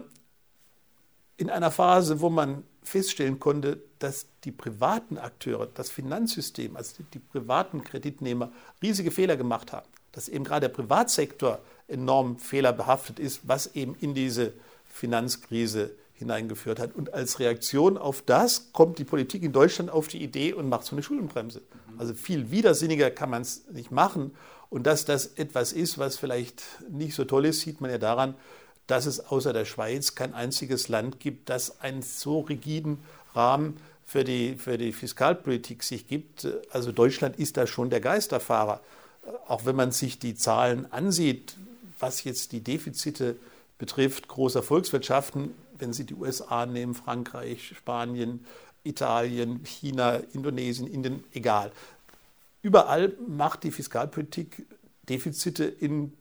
in 1.37 1.51
einer 1.51 1.71
Phase, 1.71 2.21
wo 2.21 2.31
man 2.31 2.65
feststellen 2.83 3.39
konnte, 3.39 3.81
dass 3.99 4.27
die 4.45 4.53
privaten 4.53 5.19
Akteure, 5.19 5.67
das 5.67 5.91
Finanzsystem, 5.91 6.77
also 6.77 6.97
die, 6.99 7.05
die 7.15 7.19
privaten 7.19 7.83
Kreditnehmer 7.83 8.53
riesige 8.83 9.11
Fehler 9.11 9.37
gemacht 9.37 9.73
haben. 9.73 9.87
Dass 10.13 10.29
eben 10.29 10.45
gerade 10.45 10.69
der 10.69 10.75
Privatsektor 10.75 11.61
enorm 11.87 12.39
fehlerbehaftet 12.39 13.19
ist, 13.19 13.41
was 13.45 13.75
eben 13.75 13.97
in 14.01 14.15
diese 14.15 14.53
Finanzkrise 14.87 15.93
hineingeführt 16.15 16.81
hat. 16.81 16.95
Und 16.95 17.15
als 17.15 17.39
Reaktion 17.39 17.97
auf 17.97 18.23
das 18.23 18.73
kommt 18.73 18.99
die 18.99 19.05
Politik 19.05 19.43
in 19.43 19.53
Deutschland 19.53 19.91
auf 19.91 20.09
die 20.09 20.23
Idee 20.23 20.53
und 20.53 20.69
macht 20.69 20.85
so 20.85 20.97
eine 20.97 21.03
Schuldenbremse. 21.03 21.63
Also 21.97 22.15
viel 22.15 22.51
widersinniger 22.51 23.11
kann 23.11 23.31
man 23.31 23.43
es 23.43 23.65
nicht 23.71 23.91
machen. 23.91 24.33
Und 24.69 24.87
dass 24.87 25.05
das 25.05 25.27
etwas 25.37 25.73
ist, 25.73 25.99
was 25.99 26.17
vielleicht 26.17 26.63
nicht 26.91 27.15
so 27.15 27.25
toll 27.25 27.47
ist, 27.47 27.61
sieht 27.61 27.81
man 27.81 27.91
ja 27.91 27.99
daran, 27.99 28.35
dass 28.87 29.07
es 29.07 29.21
außer 29.21 29.53
der 29.53 29.65
Schweiz 29.65 30.15
kein 30.15 30.35
einziges 30.35 30.89
Land 30.89 31.21
gibt, 31.21 31.51
das 31.51 31.81
einen 31.81 32.03
so 32.03 32.41
rigiden 32.41 32.99
Rahmen 33.35 33.77
für 34.05 34.25
die, 34.25 34.57
für 34.57 34.79
die 34.79 34.93
Fiskalpolitik 34.93 35.83
sich 35.83 36.09
gibt. 36.09 36.49
Also 36.71 36.91
Deutschland 36.93 37.39
ist 37.39 37.57
da 37.57 37.67
schon 37.67 37.91
der 37.91 38.01
Geisterfahrer. 38.01 38.81
Auch 39.47 39.65
wenn 39.65 39.77
man 39.77 39.93
sich 39.93 40.19
die 40.19 40.35
Zahlen 40.35 40.91
ansieht, 40.93 41.57
was 41.99 42.25
jetzt 42.25 42.53
die 42.53 42.61
Defizite 42.61 43.37
betrifft 43.79 44.29
großer 44.29 44.63
Volkswirtschaften, 44.63 45.55
wenn 45.79 45.93
Sie 45.93 46.05
die 46.05 46.15
USA 46.15 46.67
nehmen, 46.67 46.95
Frankreich, 46.95 47.75
Spanien, 47.77 48.45
Italien, 48.85 49.65
China, 49.65 50.21
Indonesien, 50.33 50.87
Indien, 50.87 51.25
egal. 51.33 51.73
Überall 52.63 53.13
macht 53.27 53.65
die 53.65 53.71
Fiskalpolitik 53.71 54.67
Defizite 55.09 55.65
in 55.65 56.13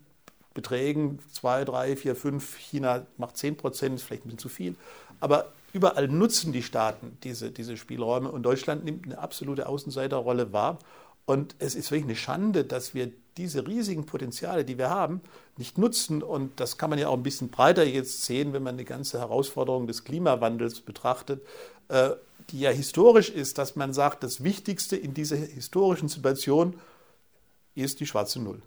Beträgen 0.53 1.19
2, 1.33 1.65
3, 1.65 1.95
4, 1.95 2.15
5. 2.15 2.57
China 2.57 3.05
macht 3.17 3.37
10 3.37 3.57
Prozent, 3.57 3.95
ist 3.95 4.03
vielleicht 4.03 4.25
ein 4.25 4.29
bisschen 4.29 4.39
zu 4.39 4.49
viel. 4.49 4.75
Aber 5.19 5.51
überall 5.73 6.07
nutzen 6.07 6.51
die 6.51 6.63
Staaten 6.63 7.17
diese, 7.23 7.51
diese 7.51 7.77
Spielräume 7.77 8.31
und 8.31 8.43
Deutschland 8.43 8.85
nimmt 8.85 9.05
eine 9.05 9.17
absolute 9.19 9.67
Außenseiterrolle 9.67 10.53
wahr. 10.53 10.79
Und 11.27 11.55
es 11.59 11.75
ist 11.75 11.91
wirklich 11.91 12.05
eine 12.05 12.15
Schande, 12.15 12.63
dass 12.63 12.93
wir 12.93 13.11
diese 13.35 13.67
riesigen 13.67 14.05
Potenziale, 14.05 14.63
die 14.63 14.77
wir 14.77 14.89
haben, 14.89 15.19
nicht 15.57 15.77
nutzen. 15.77 16.23
Und 16.23 16.57
das 16.61 16.77
kann 16.77 16.89
man 16.89 16.99
ja 16.99 17.09
auch 17.09 17.17
ein 17.17 17.23
bisschen 17.23 17.49
breiter 17.49 17.83
jetzt 17.83 18.23
sehen, 18.23 18.53
wenn 18.53 18.63
man 18.63 18.77
die 18.77 18.85
ganze 18.85 19.19
Herausforderung 19.19 19.87
des 19.87 20.05
Klimawandels 20.05 20.79
betrachtet, 20.79 21.45
äh, 21.89 22.11
die 22.49 22.61
ja 22.61 22.69
historisch 22.69 23.29
ist, 23.29 23.57
dass 23.57 23.75
man 23.75 23.93
sagt, 23.93 24.23
das 24.23 24.41
Wichtigste 24.41 24.95
in 24.95 25.13
dieser 25.13 25.35
historischen 25.35 26.07
Situation 26.07 26.79
ist 27.75 27.99
die 27.99 28.07
schwarze 28.07 28.41
Null. 28.41 28.61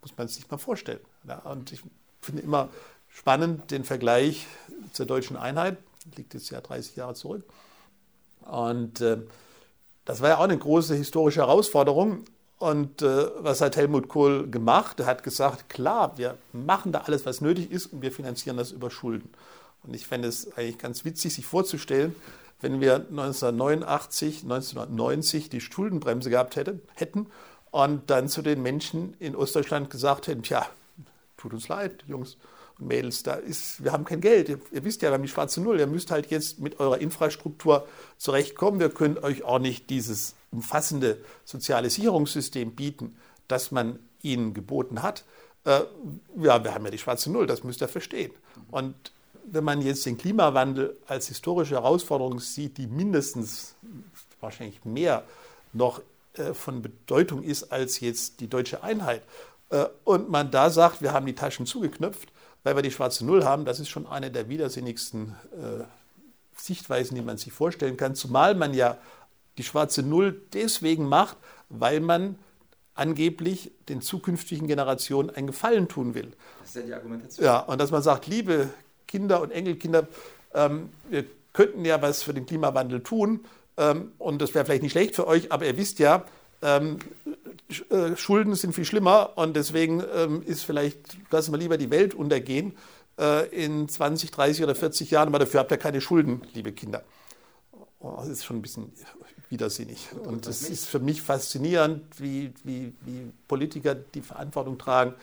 Muss 0.00 0.16
man 0.16 0.28
sich 0.28 0.50
mal 0.50 0.56
vorstellen. 0.56 1.00
Und 1.44 1.72
ich 1.72 1.82
finde 2.22 2.40
immer 2.40 2.70
spannend 3.06 3.70
den 3.70 3.84
Vergleich 3.84 4.46
zur 4.94 5.04
deutschen 5.04 5.36
Einheit, 5.36 5.76
liegt 6.16 6.32
jetzt 6.32 6.48
ja 6.48 6.62
30 6.62 6.96
Jahre 6.96 7.12
zurück. 7.12 7.44
Und 8.46 9.02
äh, 9.02 9.18
das 10.04 10.20
war 10.20 10.30
ja 10.30 10.38
auch 10.38 10.44
eine 10.44 10.58
große 10.58 10.94
historische 10.94 11.40
Herausforderung. 11.40 12.24
Und 12.58 13.00
äh, 13.00 13.28
was 13.38 13.60
hat 13.60 13.76
Helmut 13.76 14.08
Kohl 14.08 14.48
gemacht? 14.50 15.00
Er 15.00 15.06
hat 15.06 15.22
gesagt, 15.22 15.70
klar, 15.70 16.18
wir 16.18 16.36
machen 16.52 16.92
da 16.92 17.00
alles, 17.00 17.24
was 17.24 17.40
nötig 17.40 17.70
ist 17.70 17.86
und 17.86 18.02
wir 18.02 18.12
finanzieren 18.12 18.58
das 18.58 18.70
über 18.70 18.90
Schulden. 18.90 19.30
Und 19.82 19.94
ich 19.94 20.06
fände 20.06 20.28
es 20.28 20.52
eigentlich 20.56 20.78
ganz 20.78 21.04
witzig, 21.06 21.34
sich 21.34 21.46
vorzustellen, 21.46 22.14
wenn 22.60 22.80
wir 22.82 22.96
1989, 22.96 24.42
1990 24.42 25.48
die 25.48 25.62
Schuldenbremse 25.62 26.28
gehabt 26.28 26.56
hätte, 26.56 26.80
hätten 26.94 27.26
und 27.70 28.10
dann 28.10 28.28
zu 28.28 28.42
den 28.42 28.62
Menschen 28.62 29.14
in 29.18 29.34
Ostdeutschland 29.34 29.88
gesagt 29.88 30.26
hätten, 30.26 30.42
tja, 30.42 30.66
tut 31.38 31.54
uns 31.54 31.68
leid, 31.68 32.04
Jungs, 32.06 32.36
Mädels, 32.80 33.22
da 33.22 33.34
ist, 33.34 33.82
wir 33.84 33.92
haben 33.92 34.04
kein 34.04 34.20
Geld. 34.20 34.48
Ihr, 34.48 34.60
ihr, 34.72 34.84
wisst 34.84 35.02
ja, 35.02 35.10
wir 35.10 35.14
haben 35.14 35.22
die 35.22 35.28
schwarze 35.28 35.60
Null. 35.60 35.78
Ihr 35.78 35.86
müsst 35.86 36.10
halt 36.10 36.30
jetzt 36.30 36.58
mit 36.58 36.80
eurer 36.80 36.98
Infrastruktur 36.98 37.86
zurechtkommen. 38.18 38.80
Wir 38.80 38.90
können 38.90 39.18
euch 39.18 39.42
auch 39.44 39.58
nicht 39.58 39.90
dieses 39.90 40.34
umfassende 40.50 41.18
soziale 41.44 41.90
Sicherungssystem 41.90 42.74
bieten, 42.74 43.16
das 43.48 43.70
man 43.70 43.98
ihnen 44.22 44.54
geboten 44.54 45.02
hat. 45.02 45.24
Äh, 45.64 45.80
ja, 46.38 46.64
wir 46.64 46.74
haben 46.74 46.84
ja 46.84 46.90
die 46.90 46.98
schwarze 46.98 47.30
Null, 47.30 47.46
das 47.46 47.64
müsst 47.64 47.82
ihr 47.82 47.88
verstehen. 47.88 48.32
Und 48.70 48.94
wenn 49.44 49.64
man 49.64 49.82
jetzt 49.82 50.06
den 50.06 50.16
Klimawandel 50.16 50.96
als 51.06 51.28
historische 51.28 51.74
Herausforderung 51.74 52.40
sieht, 52.40 52.78
die 52.78 52.86
mindestens, 52.86 53.74
wahrscheinlich 54.40 54.84
mehr 54.84 55.24
noch 55.72 56.00
äh, 56.34 56.54
von 56.54 56.82
Bedeutung 56.82 57.42
ist 57.42 57.72
als 57.72 58.00
jetzt 58.00 58.40
die 58.40 58.48
deutsche 58.48 58.82
Einheit, 58.82 59.22
äh, 59.70 59.86
und 60.04 60.30
man 60.30 60.50
da 60.50 60.70
sagt, 60.70 61.02
wir 61.02 61.12
haben 61.12 61.26
die 61.26 61.34
Taschen 61.34 61.66
zugeknöpft, 61.66 62.28
weil 62.62 62.76
wir 62.76 62.82
die 62.82 62.90
schwarze 62.90 63.24
Null 63.24 63.44
haben, 63.44 63.64
das 63.64 63.80
ist 63.80 63.88
schon 63.88 64.06
eine 64.06 64.30
der 64.30 64.48
widersinnigsten 64.48 65.34
äh, 65.52 65.84
Sichtweisen, 66.56 67.14
die 67.14 67.22
man 67.22 67.36
sich 67.36 67.52
vorstellen 67.52 67.96
kann. 67.96 68.14
Zumal 68.14 68.54
man 68.54 68.74
ja 68.74 68.98
die 69.58 69.62
schwarze 69.64 70.02
Null 70.02 70.42
deswegen 70.52 71.06
macht, 71.06 71.36
weil 71.68 72.00
man 72.00 72.38
angeblich 72.94 73.72
den 73.88 74.02
zukünftigen 74.02 74.68
Generationen 74.68 75.30
einen 75.30 75.46
Gefallen 75.46 75.88
tun 75.88 76.14
will. 76.14 76.32
Das 76.60 76.70
ist 76.70 76.76
ja 76.76 76.82
die 76.82 76.94
Argumentation. 76.94 77.44
Ja, 77.44 77.60
und 77.60 77.80
dass 77.80 77.90
man 77.90 78.02
sagt, 78.02 78.26
liebe 78.26 78.68
Kinder 79.06 79.40
und 79.40 79.50
Enkelkinder, 79.50 80.06
ähm, 80.54 80.90
wir 81.08 81.24
könnten 81.52 81.84
ja 81.84 82.00
was 82.02 82.22
für 82.22 82.34
den 82.34 82.46
Klimawandel 82.46 83.02
tun 83.02 83.44
ähm, 83.76 84.12
und 84.18 84.42
das 84.42 84.54
wäre 84.54 84.64
vielleicht 84.64 84.82
nicht 84.82 84.92
schlecht 84.92 85.16
für 85.16 85.26
euch, 85.26 85.50
aber 85.50 85.66
ihr 85.66 85.76
wisst 85.76 85.98
ja, 85.98 86.24
ähm, 86.62 86.98
äh, 87.19 87.19
Schulden 88.16 88.54
sind 88.54 88.74
viel 88.74 88.84
schlimmer 88.84 89.36
und 89.36 89.54
deswegen 89.54 90.02
ähm, 90.14 90.42
ist 90.42 90.64
vielleicht, 90.64 91.16
lassen 91.30 91.52
wir 91.52 91.58
lieber 91.58 91.78
die 91.78 91.90
Welt 91.90 92.14
untergehen 92.14 92.76
äh, 93.18 93.48
in 93.48 93.88
20, 93.88 94.30
30 94.30 94.64
oder 94.64 94.74
40 94.74 95.10
Jahren, 95.10 95.28
aber 95.28 95.38
dafür 95.38 95.60
habt 95.60 95.70
ihr 95.70 95.76
keine 95.76 96.00
Schulden, 96.00 96.42
liebe 96.54 96.72
Kinder. 96.72 97.02
Oh, 98.00 98.14
das 98.18 98.28
ist 98.28 98.44
schon 98.44 98.56
ein 98.56 98.62
bisschen 98.62 98.92
widersinnig. 99.50 100.08
Und 100.24 100.46
es 100.46 100.68
ist 100.68 100.86
für 100.86 101.00
mich 101.00 101.20
faszinierend, 101.20 102.02
wie, 102.18 102.52
wie, 102.64 102.94
wie 103.04 103.30
Politiker 103.46 103.94
die 103.94 104.22
Verantwortung 104.22 104.78
tragen, 104.78 105.14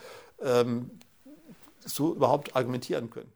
ähm, 0.42 0.90
so 1.84 2.14
überhaupt 2.14 2.54
argumentieren 2.54 3.10
können. 3.10 3.32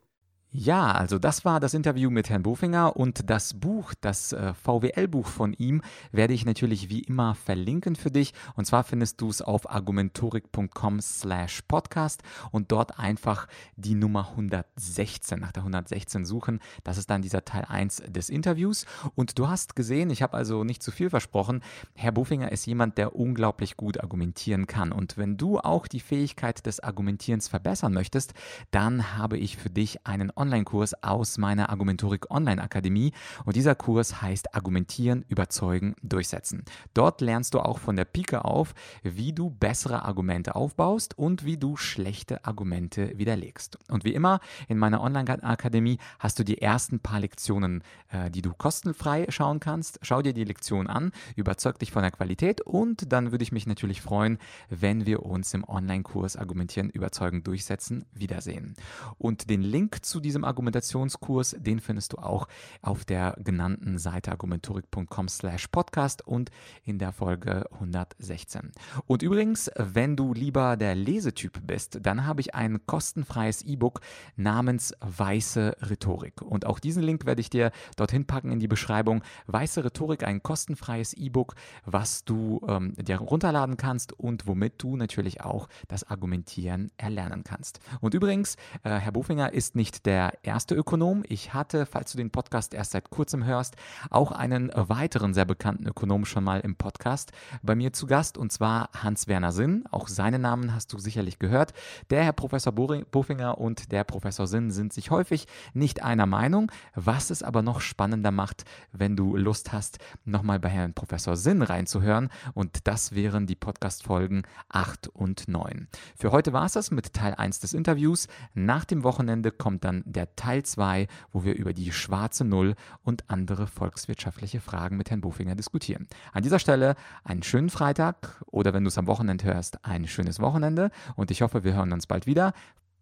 Ja, 0.55 0.93
also 0.93 1.19
das 1.19 1.47
war 1.47 1.61
das 1.61 1.73
Interview 1.73 2.11
mit 2.11 2.29
Herrn 2.29 2.43
Bofinger 2.43 2.95
und 2.95 3.31
das 3.31 3.55
Buch, 3.55 3.95
das 3.99 4.35
äh, 4.35 4.53
VWL-Buch 4.53 5.27
von 5.27 5.55
ihm, 5.55 5.81
werde 6.11 6.35
ich 6.35 6.45
natürlich 6.45 6.91
wie 6.91 7.01
immer 7.01 7.35
verlinken 7.35 7.97
für 7.97 8.11
dich. 8.11 8.35
Und 8.55 8.67
zwar 8.67 8.85
findest 8.85 9.23
du 9.23 9.31
es 9.31 9.41
auf 9.41 9.71
argumentorik.com 9.71 11.01
slash 11.01 11.62
podcast 11.62 12.23
und 12.51 12.71
dort 12.71 12.99
einfach 12.99 13.49
die 13.77 13.95
Nummer 13.95 14.29
116, 14.33 15.41
nach 15.41 15.53
der 15.53 15.62
116 15.62 16.27
suchen. 16.27 16.61
Das 16.85 16.99
ist 16.99 17.09
dann 17.09 17.23
dieser 17.23 17.47
Teil 17.47 17.65
1 17.67 18.03
des 18.09 18.29
Interviews. 18.29 18.85
Und 19.15 19.38
du 19.38 19.49
hast 19.49 19.75
gesehen, 19.75 20.11
ich 20.11 20.21
habe 20.21 20.37
also 20.37 20.65
nicht 20.65 20.83
zu 20.83 20.91
viel 20.91 21.09
versprochen, 21.09 21.62
Herr 21.95 22.12
Bofinger 22.12 22.53
ist 22.53 22.67
jemand, 22.67 22.99
der 22.99 23.17
unglaublich 23.17 23.79
gut 23.79 24.03
argumentieren 24.03 24.67
kann. 24.67 24.93
Und 24.93 25.17
wenn 25.17 25.38
du 25.38 25.61
auch 25.61 25.87
die 25.87 26.01
Fähigkeit 26.01 26.67
des 26.67 26.81
Argumentierens 26.81 27.49
verbessern 27.49 27.95
möchtest, 27.95 28.35
dann 28.71 29.17
habe 29.17 29.38
ich 29.38 29.57
für 29.57 29.71
dich 29.71 30.07
einen 30.07 30.31
Online-Kurs 30.43 31.05
aus 31.05 31.39
meiner 31.39 31.71
Argumentorik 31.71 32.29
Online-Akademie 32.29 33.13
und 33.45 33.55
dieser 33.55 33.77
Kurs 33.77 34.21
heißt 34.23 34.57
Argumentieren, 34.57 35.25
Überzeugen, 35.29 35.95
Durchsetzen. 36.03 36.65
Dort 36.95 37.21
lernst 37.21 37.55
du 37.55 37.61
auch 37.61 37.79
von 37.79 37.95
der 37.95 38.05
Pike 38.05 38.45
auf, 38.45 38.75
wie 39.05 39.33
du 39.33 39.51
bessere 39.51 40.05
Argumente 40.05 40.57
aufbaust 40.57 41.17
und 41.17 41.45
wie 41.45 41.57
du 41.57 41.77
schlechte 41.77 42.45
Argumente 42.45 43.17
widerlegst. 43.17 43.79
Und 43.89 44.05
wie 44.05 44.15
immer 44.15 44.41
in 44.67 44.79
meiner 44.79 45.01
Online-Akademie 45.01 45.99
hast 46.19 46.41
du 46.41 46.45
die 46.45 46.61
ersten 46.61 46.99
paar 46.99 47.21
Lektionen, 47.21 47.85
äh, 48.11 48.29
die 48.29 48.43
du 48.43 48.53
kostenfrei 48.53 49.27
schauen 49.29 49.61
kannst. 49.61 50.01
Schau 50.03 50.23
dir 50.23 50.33
die 50.33 50.43
Lektion 50.43 50.89
an, 50.89 51.13
überzeug 51.37 51.79
dich 51.79 51.93
von 51.93 52.03
der 52.03 52.11
Qualität 52.11 52.61
und 52.63 53.13
dann 53.13 53.31
würde 53.31 53.45
ich 53.45 53.53
mich 53.53 53.69
natürlich 53.69 54.03
freuen, 54.03 54.39
wenn 54.71 55.07
wir 55.07 55.23
uns 55.23 55.55
im 55.55 55.63
Online-Kurs 55.63 56.37
Argumentieren, 56.37 56.91
Überzeugen, 56.91 57.45
Durchsetzen 57.45 58.07
wiedersehen. 58.13 58.75
Und 59.19 59.49
den 59.49 59.63
Link 59.63 60.05
zu 60.05 60.19
diesem 60.19 60.32
diesem 60.33 60.45
Argumentationskurs, 60.45 61.55
den 61.59 61.79
findest 61.79 62.14
du 62.14 62.16
auch 62.16 62.49
auf 62.81 63.05
der 63.05 63.37
genannten 63.45 63.99
Seite 63.99 64.33
argumentorik.com 64.33 65.29
slash 65.29 65.68
podcast 65.68 66.27
und 66.27 66.51
in 66.85 66.99
der 66.99 67.12
Folge 67.12 67.66
116. 67.73 68.73
Und 69.07 69.23
übrigens, 69.23 69.71
wenn 69.77 70.16
du 70.16 70.33
lieber 70.33 70.79
der 70.79 70.95
Lesetyp 70.95 71.66
bist, 71.66 71.99
dann 72.01 72.25
habe 72.25 72.40
ich 72.40 72.55
ein 72.55 72.87
kostenfreies 72.87 73.61
E-Book 73.61 74.01
namens 74.37 74.95
Weiße 75.01 75.77
Rhetorik. 75.83 76.40
Und 76.40 76.64
auch 76.64 76.79
diesen 76.79 77.03
Link 77.03 77.27
werde 77.27 77.42
ich 77.42 77.51
dir 77.51 77.71
dorthin 77.97 78.27
packen 78.27 78.53
in 78.53 78.59
die 78.59 78.68
Beschreibung. 78.68 79.23
Weiße 79.49 79.85
Rhetorik, 79.85 80.25
ein 80.25 80.42
kostenfreies 80.42 81.12
E-Book, 81.12 81.57
was 81.85 82.25
du 82.25 82.64
ähm, 82.66 82.95
dir 82.97 83.18
runterladen 83.18 83.77
kannst 83.77 84.14
und 84.14 84.47
womit 84.47 84.83
du 84.83 84.97
natürlich 84.97 85.42
auch 85.42 85.68
das 85.88 86.05
Argumentieren 86.05 86.90
erlernen 86.97 87.45
kannst. 87.45 87.81
Und 88.01 88.14
übrigens, 88.14 88.57
äh, 88.83 88.95
Herr 88.95 89.12
Bofinger 89.12 89.53
ist 89.53 89.77
nicht 89.77 90.07
der 90.07 90.22
der 90.23 90.39
erste 90.45 90.77
Ökonom. 90.77 91.25
Ich 91.27 91.53
hatte, 91.53 91.85
falls 91.85 92.13
du 92.13 92.19
den 92.19 92.31
Podcast 92.31 92.75
erst 92.75 92.93
seit 92.93 93.11
kurzem 93.11 93.45
hörst, 93.45 93.75
auch 94.09 94.31
einen 94.31 94.71
weiteren 94.75 95.35
sehr 95.35 95.45
bekannten 95.45 95.87
Ökonom 95.89 96.25
schon 96.25 96.45
mal 96.45 96.61
im 96.61 96.77
Podcast 96.77 97.33
bei 97.63 97.75
mir 97.75 97.93
zu 97.93 98.07
Gast, 98.07 98.39
und 98.39 98.53
zwar 98.53 98.91
Hans-Werner 98.95 99.51
Sinn. 99.51 99.85
Auch 99.91 100.07
seinen 100.07 100.43
Namen 100.43 100.75
hast 100.75 100.93
du 100.93 100.99
sicherlich 100.99 101.41
gehört. 101.41 101.73
Der 102.11 102.23
Herr 102.23 102.33
Professor 102.33 102.73
Bofinger 102.73 103.59
und 103.59 103.91
der 103.91 104.05
Professor 104.05 104.47
Sinn 104.47 104.71
sind 104.71 104.93
sich 104.93 105.11
häufig 105.11 105.49
nicht 105.75 106.05
einer 106.05 106.27
Meinung, 106.27 106.71
was 106.95 107.31
es 107.31 107.43
aber 107.43 107.63
noch 107.63 107.81
spannender 107.81 108.31
macht, 108.31 108.65
wenn 108.93 109.17
du 109.17 109.37
Lust 109.37 109.73
hast, 109.73 109.99
nochmal 110.25 110.61
bei 110.61 110.69
Herrn 110.69 110.95
Professor 110.95 111.37
Sinn 111.37 111.63
reinzuhören. 111.63 112.29
Und 112.55 112.87
das 112.87 113.13
wären 113.13 113.49
die 113.49 113.57
Podcast-Folgen 113.57 114.43
8 114.69 115.09
und 115.09 115.49
9. 115.49 115.89
Für 116.17 116.31
heute 116.31 116.53
war 116.53 116.67
es 116.67 116.75
das 116.75 116.93
mit 116.93 117.13
Teil 117.13 117.35
1 117.35 117.59
des 117.59 117.73
Interviews. 117.73 118.29
Nach 118.55 118.85
dem 118.85 119.03
Wochenende 119.03 119.51
kommt 119.51 119.85
dann 119.85 120.02
der 120.05 120.35
Teil 120.37 120.62
2, 120.62 121.07
wo 121.33 121.45
wir 121.45 121.55
über 121.55 121.73
die 121.73 121.93
schwarze 121.93 122.45
Null 122.45 122.75
und 123.03 123.29
andere 123.29 123.67
volkswirtschaftliche 123.67 124.61
Fragen 124.61 124.97
mit 124.97 125.11
Herrn 125.11 125.21
Bufinger 125.21 125.55
diskutieren. 125.55 126.09
An 126.33 126.43
dieser 126.43 126.59
Stelle 126.59 126.95
einen 127.25 127.43
schönen 127.43 127.71
Freitag 127.71 128.43
oder 128.47 128.73
wenn 128.75 128.85
du 128.85 128.88
es 128.88 128.99
am 128.99 129.07
Wochenende 129.07 129.45
hörst, 129.45 129.85
ein 129.85 130.07
schönes 130.07 130.41
Wochenende 130.41 130.91
und 131.17 131.31
ich 131.31 131.43
hoffe, 131.43 131.65
wir 131.65 131.75
hören 131.75 131.93
uns 131.93 132.07
bald 132.07 132.27
wieder. 132.27 132.53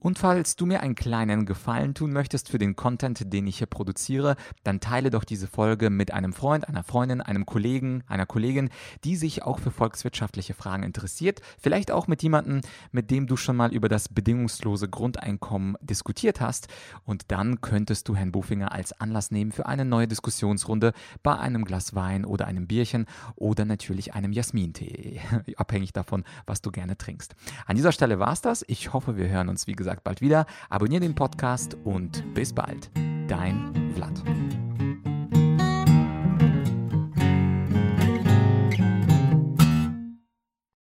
Und 0.00 0.18
falls 0.18 0.56
du 0.56 0.64
mir 0.64 0.80
einen 0.80 0.94
kleinen 0.94 1.44
Gefallen 1.44 1.92
tun 1.92 2.12
möchtest 2.12 2.48
für 2.48 2.58
den 2.58 2.74
Content, 2.74 3.30
den 3.30 3.46
ich 3.46 3.58
hier 3.58 3.66
produziere, 3.66 4.36
dann 4.64 4.80
teile 4.80 5.10
doch 5.10 5.24
diese 5.24 5.46
Folge 5.46 5.90
mit 5.90 6.10
einem 6.10 6.32
Freund, 6.32 6.66
einer 6.66 6.82
Freundin, 6.82 7.20
einem 7.20 7.44
Kollegen, 7.44 8.02
einer 8.06 8.24
Kollegin, 8.24 8.70
die 9.04 9.16
sich 9.16 9.42
auch 9.42 9.58
für 9.58 9.70
volkswirtschaftliche 9.70 10.54
Fragen 10.54 10.84
interessiert. 10.84 11.42
Vielleicht 11.58 11.90
auch 11.90 12.06
mit 12.06 12.22
jemandem, 12.22 12.62
mit 12.92 13.10
dem 13.10 13.26
du 13.26 13.36
schon 13.36 13.56
mal 13.56 13.74
über 13.74 13.90
das 13.90 14.08
bedingungslose 14.08 14.88
Grundeinkommen 14.88 15.76
diskutiert 15.82 16.40
hast. 16.40 16.68
Und 17.04 17.30
dann 17.30 17.60
könntest 17.60 18.08
du 18.08 18.16
Herrn 18.16 18.32
Bufinger 18.32 18.72
als 18.72 18.98
Anlass 18.98 19.30
nehmen 19.30 19.52
für 19.52 19.66
eine 19.66 19.84
neue 19.84 20.08
Diskussionsrunde 20.08 20.94
bei 21.22 21.38
einem 21.38 21.66
Glas 21.66 21.94
Wein 21.94 22.24
oder 22.24 22.46
einem 22.46 22.66
Bierchen 22.66 23.04
oder 23.36 23.66
natürlich 23.66 24.14
einem 24.14 24.32
Jasmintee, 24.32 25.20
abhängig 25.56 25.92
davon, 25.92 26.24
was 26.46 26.62
du 26.62 26.70
gerne 26.70 26.96
trinkst. 26.96 27.34
An 27.66 27.76
dieser 27.76 27.92
Stelle 27.92 28.18
war 28.18 28.32
es 28.32 28.40
das. 28.40 28.64
Ich 28.66 28.94
hoffe, 28.94 29.18
wir 29.18 29.28
hören 29.28 29.50
uns, 29.50 29.66
wie 29.66 29.74
gesagt, 29.74 29.89
gesagt 29.90 30.04
bald 30.04 30.20
wieder. 30.20 30.46
Abonnier 30.68 31.00
den 31.00 31.14
Podcast 31.14 31.76
und 31.84 32.22
bis 32.34 32.52
bald. 32.52 32.90
Dein 33.26 33.92
Vlad. 33.94 34.22